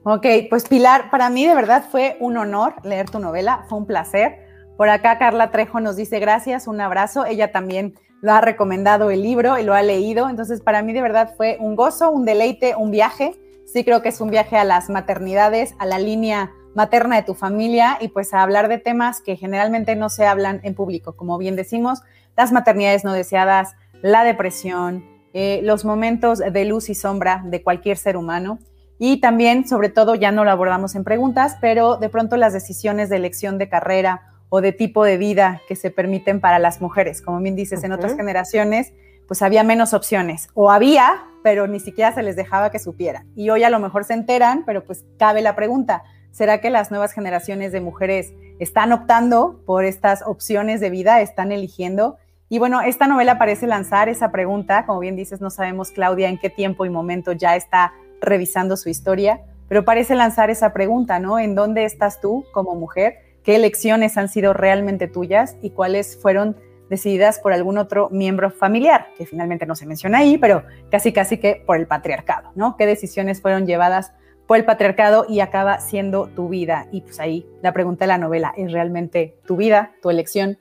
Ok, 0.06 0.26
pues 0.50 0.68
Pilar, 0.68 1.10
para 1.10 1.30
mí 1.30 1.46
de 1.46 1.54
verdad 1.54 1.86
fue 1.90 2.18
un 2.20 2.36
honor 2.36 2.74
leer 2.84 3.08
tu 3.08 3.18
novela, 3.20 3.64
fue 3.70 3.78
un 3.78 3.86
placer. 3.86 4.36
Por 4.76 4.90
acá 4.90 5.18
Carla 5.18 5.50
Trejo 5.50 5.80
nos 5.80 5.96
dice 5.96 6.20
gracias, 6.20 6.66
un 6.66 6.78
abrazo. 6.82 7.24
Ella 7.24 7.52
también 7.52 7.94
lo 8.20 8.34
ha 8.34 8.42
recomendado 8.42 9.10
el 9.10 9.22
libro 9.22 9.58
y 9.58 9.62
lo 9.62 9.72
ha 9.72 9.80
leído. 9.80 10.28
Entonces, 10.28 10.60
para 10.60 10.82
mí 10.82 10.92
de 10.92 11.00
verdad 11.00 11.32
fue 11.38 11.56
un 11.58 11.74
gozo, 11.74 12.10
un 12.10 12.26
deleite, 12.26 12.76
un 12.76 12.90
viaje. 12.90 13.34
Sí 13.64 13.82
creo 13.82 14.02
que 14.02 14.10
es 14.10 14.20
un 14.20 14.28
viaje 14.28 14.58
a 14.58 14.64
las 14.64 14.90
maternidades, 14.90 15.74
a 15.78 15.86
la 15.86 15.98
línea 15.98 16.52
materna 16.74 17.16
de 17.16 17.22
tu 17.22 17.32
familia 17.32 17.96
y 17.98 18.08
pues 18.08 18.34
a 18.34 18.42
hablar 18.42 18.68
de 18.68 18.76
temas 18.76 19.22
que 19.22 19.36
generalmente 19.36 19.96
no 19.96 20.10
se 20.10 20.26
hablan 20.26 20.60
en 20.64 20.74
público. 20.74 21.16
Como 21.16 21.38
bien 21.38 21.56
decimos, 21.56 22.02
las 22.36 22.52
maternidades 22.52 23.04
no 23.04 23.14
deseadas, 23.14 23.74
la 24.02 24.22
depresión, 24.22 25.02
eh, 25.32 25.60
los 25.62 25.86
momentos 25.86 26.40
de 26.40 26.64
luz 26.66 26.90
y 26.90 26.94
sombra 26.94 27.42
de 27.46 27.62
cualquier 27.62 27.96
ser 27.96 28.18
humano. 28.18 28.58
Y 29.06 29.18
también, 29.18 29.68
sobre 29.68 29.90
todo, 29.90 30.14
ya 30.14 30.32
no 30.32 30.44
lo 30.44 30.50
abordamos 30.50 30.94
en 30.94 31.04
preguntas, 31.04 31.58
pero 31.60 31.98
de 31.98 32.08
pronto 32.08 32.38
las 32.38 32.54
decisiones 32.54 33.10
de 33.10 33.16
elección 33.16 33.58
de 33.58 33.68
carrera 33.68 34.32
o 34.48 34.62
de 34.62 34.72
tipo 34.72 35.04
de 35.04 35.18
vida 35.18 35.60
que 35.68 35.76
se 35.76 35.90
permiten 35.90 36.40
para 36.40 36.58
las 36.58 36.80
mujeres. 36.80 37.20
Como 37.20 37.38
bien 37.38 37.54
dices, 37.54 37.84
en 37.84 37.92
otras 37.92 38.16
generaciones, 38.16 38.94
pues 39.28 39.42
había 39.42 39.62
menos 39.62 39.92
opciones. 39.92 40.48
O 40.54 40.70
había, 40.70 41.22
pero 41.42 41.66
ni 41.66 41.80
siquiera 41.80 42.14
se 42.14 42.22
les 42.22 42.34
dejaba 42.34 42.70
que 42.70 42.78
supieran. 42.78 43.26
Y 43.36 43.50
hoy 43.50 43.62
a 43.62 43.68
lo 43.68 43.78
mejor 43.78 44.04
se 44.04 44.14
enteran, 44.14 44.62
pero 44.64 44.82
pues 44.84 45.04
cabe 45.18 45.42
la 45.42 45.54
pregunta, 45.54 46.02
¿será 46.30 46.62
que 46.62 46.70
las 46.70 46.90
nuevas 46.90 47.12
generaciones 47.12 47.72
de 47.72 47.82
mujeres 47.82 48.32
están 48.58 48.90
optando 48.90 49.60
por 49.66 49.84
estas 49.84 50.22
opciones 50.24 50.80
de 50.80 50.88
vida, 50.88 51.20
están 51.20 51.52
eligiendo? 51.52 52.16
Y 52.48 52.58
bueno, 52.58 52.80
esta 52.80 53.06
novela 53.06 53.36
parece 53.36 53.66
lanzar 53.66 54.08
esa 54.08 54.32
pregunta, 54.32 54.86
como 54.86 55.00
bien 55.00 55.14
dices, 55.14 55.42
no 55.42 55.50
sabemos, 55.50 55.90
Claudia, 55.90 56.30
en 56.30 56.38
qué 56.38 56.48
tiempo 56.48 56.86
y 56.86 56.88
momento 56.88 57.32
ya 57.32 57.54
está 57.54 57.92
revisando 58.24 58.76
su 58.76 58.88
historia, 58.88 59.40
pero 59.68 59.84
parece 59.84 60.14
lanzar 60.14 60.50
esa 60.50 60.72
pregunta, 60.72 61.18
¿no? 61.18 61.38
¿En 61.38 61.54
dónde 61.54 61.84
estás 61.84 62.20
tú 62.20 62.44
como 62.52 62.74
mujer? 62.74 63.18
¿Qué 63.42 63.56
elecciones 63.56 64.16
han 64.16 64.28
sido 64.28 64.52
realmente 64.52 65.08
tuyas 65.08 65.56
y 65.62 65.70
cuáles 65.70 66.18
fueron 66.20 66.56
decididas 66.88 67.38
por 67.38 67.52
algún 67.52 67.78
otro 67.78 68.08
miembro 68.10 68.50
familiar, 68.50 69.08
que 69.16 69.26
finalmente 69.26 69.66
no 69.66 69.74
se 69.74 69.86
menciona 69.86 70.18
ahí, 70.18 70.38
pero 70.38 70.64
casi 70.90 71.12
casi 71.12 71.38
que 71.38 71.62
por 71.66 71.76
el 71.76 71.86
patriarcado, 71.86 72.52
¿no? 72.54 72.76
¿Qué 72.76 72.86
decisiones 72.86 73.40
fueron 73.40 73.66
llevadas 73.66 74.12
por 74.46 74.58
el 74.58 74.64
patriarcado 74.64 75.26
y 75.28 75.40
acaba 75.40 75.80
siendo 75.80 76.28
tu 76.28 76.48
vida? 76.48 76.86
Y 76.92 77.00
pues 77.00 77.20
ahí 77.20 77.46
la 77.62 77.72
pregunta 77.72 78.04
de 78.04 78.08
la 78.08 78.18
novela, 78.18 78.52
¿es 78.56 78.70
realmente 78.72 79.38
tu 79.46 79.56
vida, 79.56 79.92
tu 80.02 80.10
elección? 80.10 80.58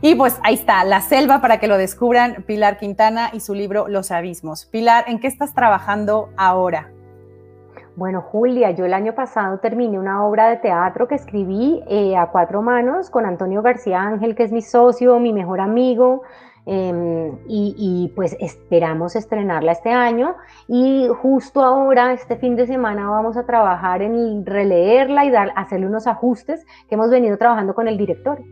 Y 0.00 0.16
pues 0.16 0.38
ahí 0.42 0.54
está, 0.54 0.82
La 0.84 1.00
Selva 1.00 1.40
para 1.40 1.60
que 1.60 1.68
lo 1.68 1.78
descubran, 1.78 2.42
Pilar 2.42 2.76
Quintana 2.76 3.30
y 3.32 3.38
su 3.38 3.54
libro 3.54 3.86
Los 3.86 4.10
Abismos. 4.10 4.66
Pilar, 4.66 5.04
¿en 5.06 5.20
qué 5.20 5.28
estás 5.28 5.54
trabajando 5.54 6.30
ahora? 6.36 6.91
Bueno, 7.94 8.22
Julia, 8.22 8.70
yo 8.70 8.86
el 8.86 8.94
año 8.94 9.14
pasado 9.14 9.58
terminé 9.58 9.98
una 9.98 10.24
obra 10.24 10.48
de 10.48 10.56
teatro 10.56 11.06
que 11.06 11.14
escribí 11.14 11.82
eh, 11.86 12.16
a 12.16 12.28
cuatro 12.30 12.62
manos 12.62 13.10
con 13.10 13.26
Antonio 13.26 13.60
García 13.60 14.00
Ángel, 14.00 14.34
que 14.34 14.44
es 14.44 14.52
mi 14.52 14.62
socio, 14.62 15.18
mi 15.18 15.30
mejor 15.34 15.60
amigo, 15.60 16.22
em, 16.64 17.36
y, 17.46 18.10
pues 18.16 18.34
esperamos 18.40 19.14
estrenarla 19.14 19.72
este 19.72 19.90
año. 19.90 20.36
Y 20.68 21.06
justo 21.20 21.60
ahora, 21.62 22.14
este 22.14 22.36
fin 22.36 22.56
de 22.56 22.66
semana, 22.66 23.10
vamos 23.10 23.36
a 23.36 23.44
trabajar 23.44 24.00
en 24.00 24.46
releerla 24.46 25.26
y 25.26 25.30
dar, 25.30 25.52
hacerle 25.54 25.86
unos 25.86 26.06
ajustes 26.06 26.64
que 26.88 26.94
hemos 26.94 27.10
venido 27.10 27.36
trabajando 27.36 27.74
con 27.74 27.88
el 27.88 27.98
director. 27.98 28.42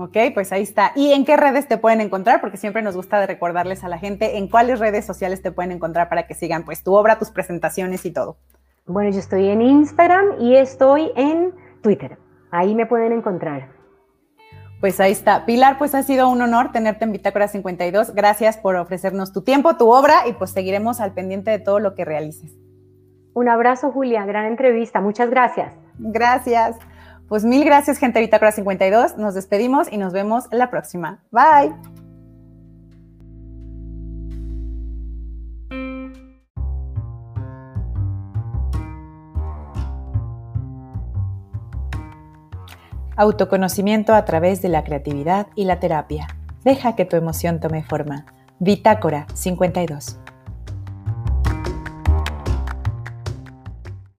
Ok, 0.00 0.16
pues 0.32 0.52
ahí 0.52 0.62
está. 0.62 0.92
¿Y 0.94 1.12
en 1.12 1.24
qué 1.24 1.36
redes 1.36 1.66
te 1.66 1.76
pueden 1.76 2.00
encontrar? 2.00 2.40
Porque 2.40 2.56
siempre 2.56 2.82
nos 2.82 2.94
gusta 2.94 3.26
recordarles 3.26 3.82
a 3.82 3.88
la 3.88 3.98
gente 3.98 4.38
en 4.38 4.48
cuáles 4.48 4.78
redes 4.78 5.04
sociales 5.04 5.42
te 5.42 5.50
pueden 5.50 5.72
encontrar 5.72 6.08
para 6.08 6.28
que 6.28 6.34
sigan 6.34 6.64
pues 6.64 6.84
tu 6.84 6.94
obra, 6.94 7.18
tus 7.18 7.30
presentaciones 7.30 8.06
y 8.06 8.12
todo. 8.12 8.36
Bueno, 8.86 9.10
yo 9.10 9.18
estoy 9.18 9.48
en 9.48 9.60
Instagram 9.60 10.40
y 10.40 10.54
estoy 10.54 11.10
en 11.16 11.52
Twitter. 11.82 12.16
Ahí 12.52 12.76
me 12.76 12.86
pueden 12.86 13.10
encontrar. 13.10 13.70
Pues 14.80 15.00
ahí 15.00 15.10
está. 15.10 15.44
Pilar, 15.44 15.78
pues 15.78 15.96
ha 15.96 16.04
sido 16.04 16.28
un 16.28 16.40
honor 16.42 16.70
tenerte 16.70 17.04
en 17.04 17.10
Bitácora 17.10 17.48
52. 17.48 18.14
Gracias 18.14 18.56
por 18.56 18.76
ofrecernos 18.76 19.32
tu 19.32 19.42
tiempo, 19.42 19.76
tu 19.76 19.90
obra 19.90 20.28
y 20.28 20.32
pues 20.32 20.52
seguiremos 20.52 21.00
al 21.00 21.12
pendiente 21.12 21.50
de 21.50 21.58
todo 21.58 21.80
lo 21.80 21.96
que 21.96 22.04
realices. 22.04 22.56
Un 23.34 23.48
abrazo, 23.48 23.90
Julia. 23.90 24.24
Gran 24.26 24.46
entrevista. 24.46 25.00
Muchas 25.00 25.28
gracias. 25.28 25.74
Gracias. 25.98 26.76
Pues 27.28 27.44
mil 27.44 27.64
gracias, 27.64 27.98
gente 27.98 28.18
de 28.18 28.26
Bitácora 28.26 28.52
52. 28.52 29.18
Nos 29.18 29.34
despedimos 29.34 29.92
y 29.92 29.98
nos 29.98 30.12
vemos 30.12 30.44
la 30.50 30.70
próxima. 30.70 31.22
Bye. 31.30 31.74
Autoconocimiento 43.16 44.14
a 44.14 44.24
través 44.24 44.62
de 44.62 44.68
la 44.68 44.84
creatividad 44.84 45.48
y 45.56 45.64
la 45.64 45.80
terapia. 45.80 46.28
Deja 46.64 46.94
que 46.94 47.04
tu 47.04 47.16
emoción 47.16 47.58
tome 47.58 47.82
forma. 47.82 48.26
Bitácora 48.60 49.26
52. 49.34 50.20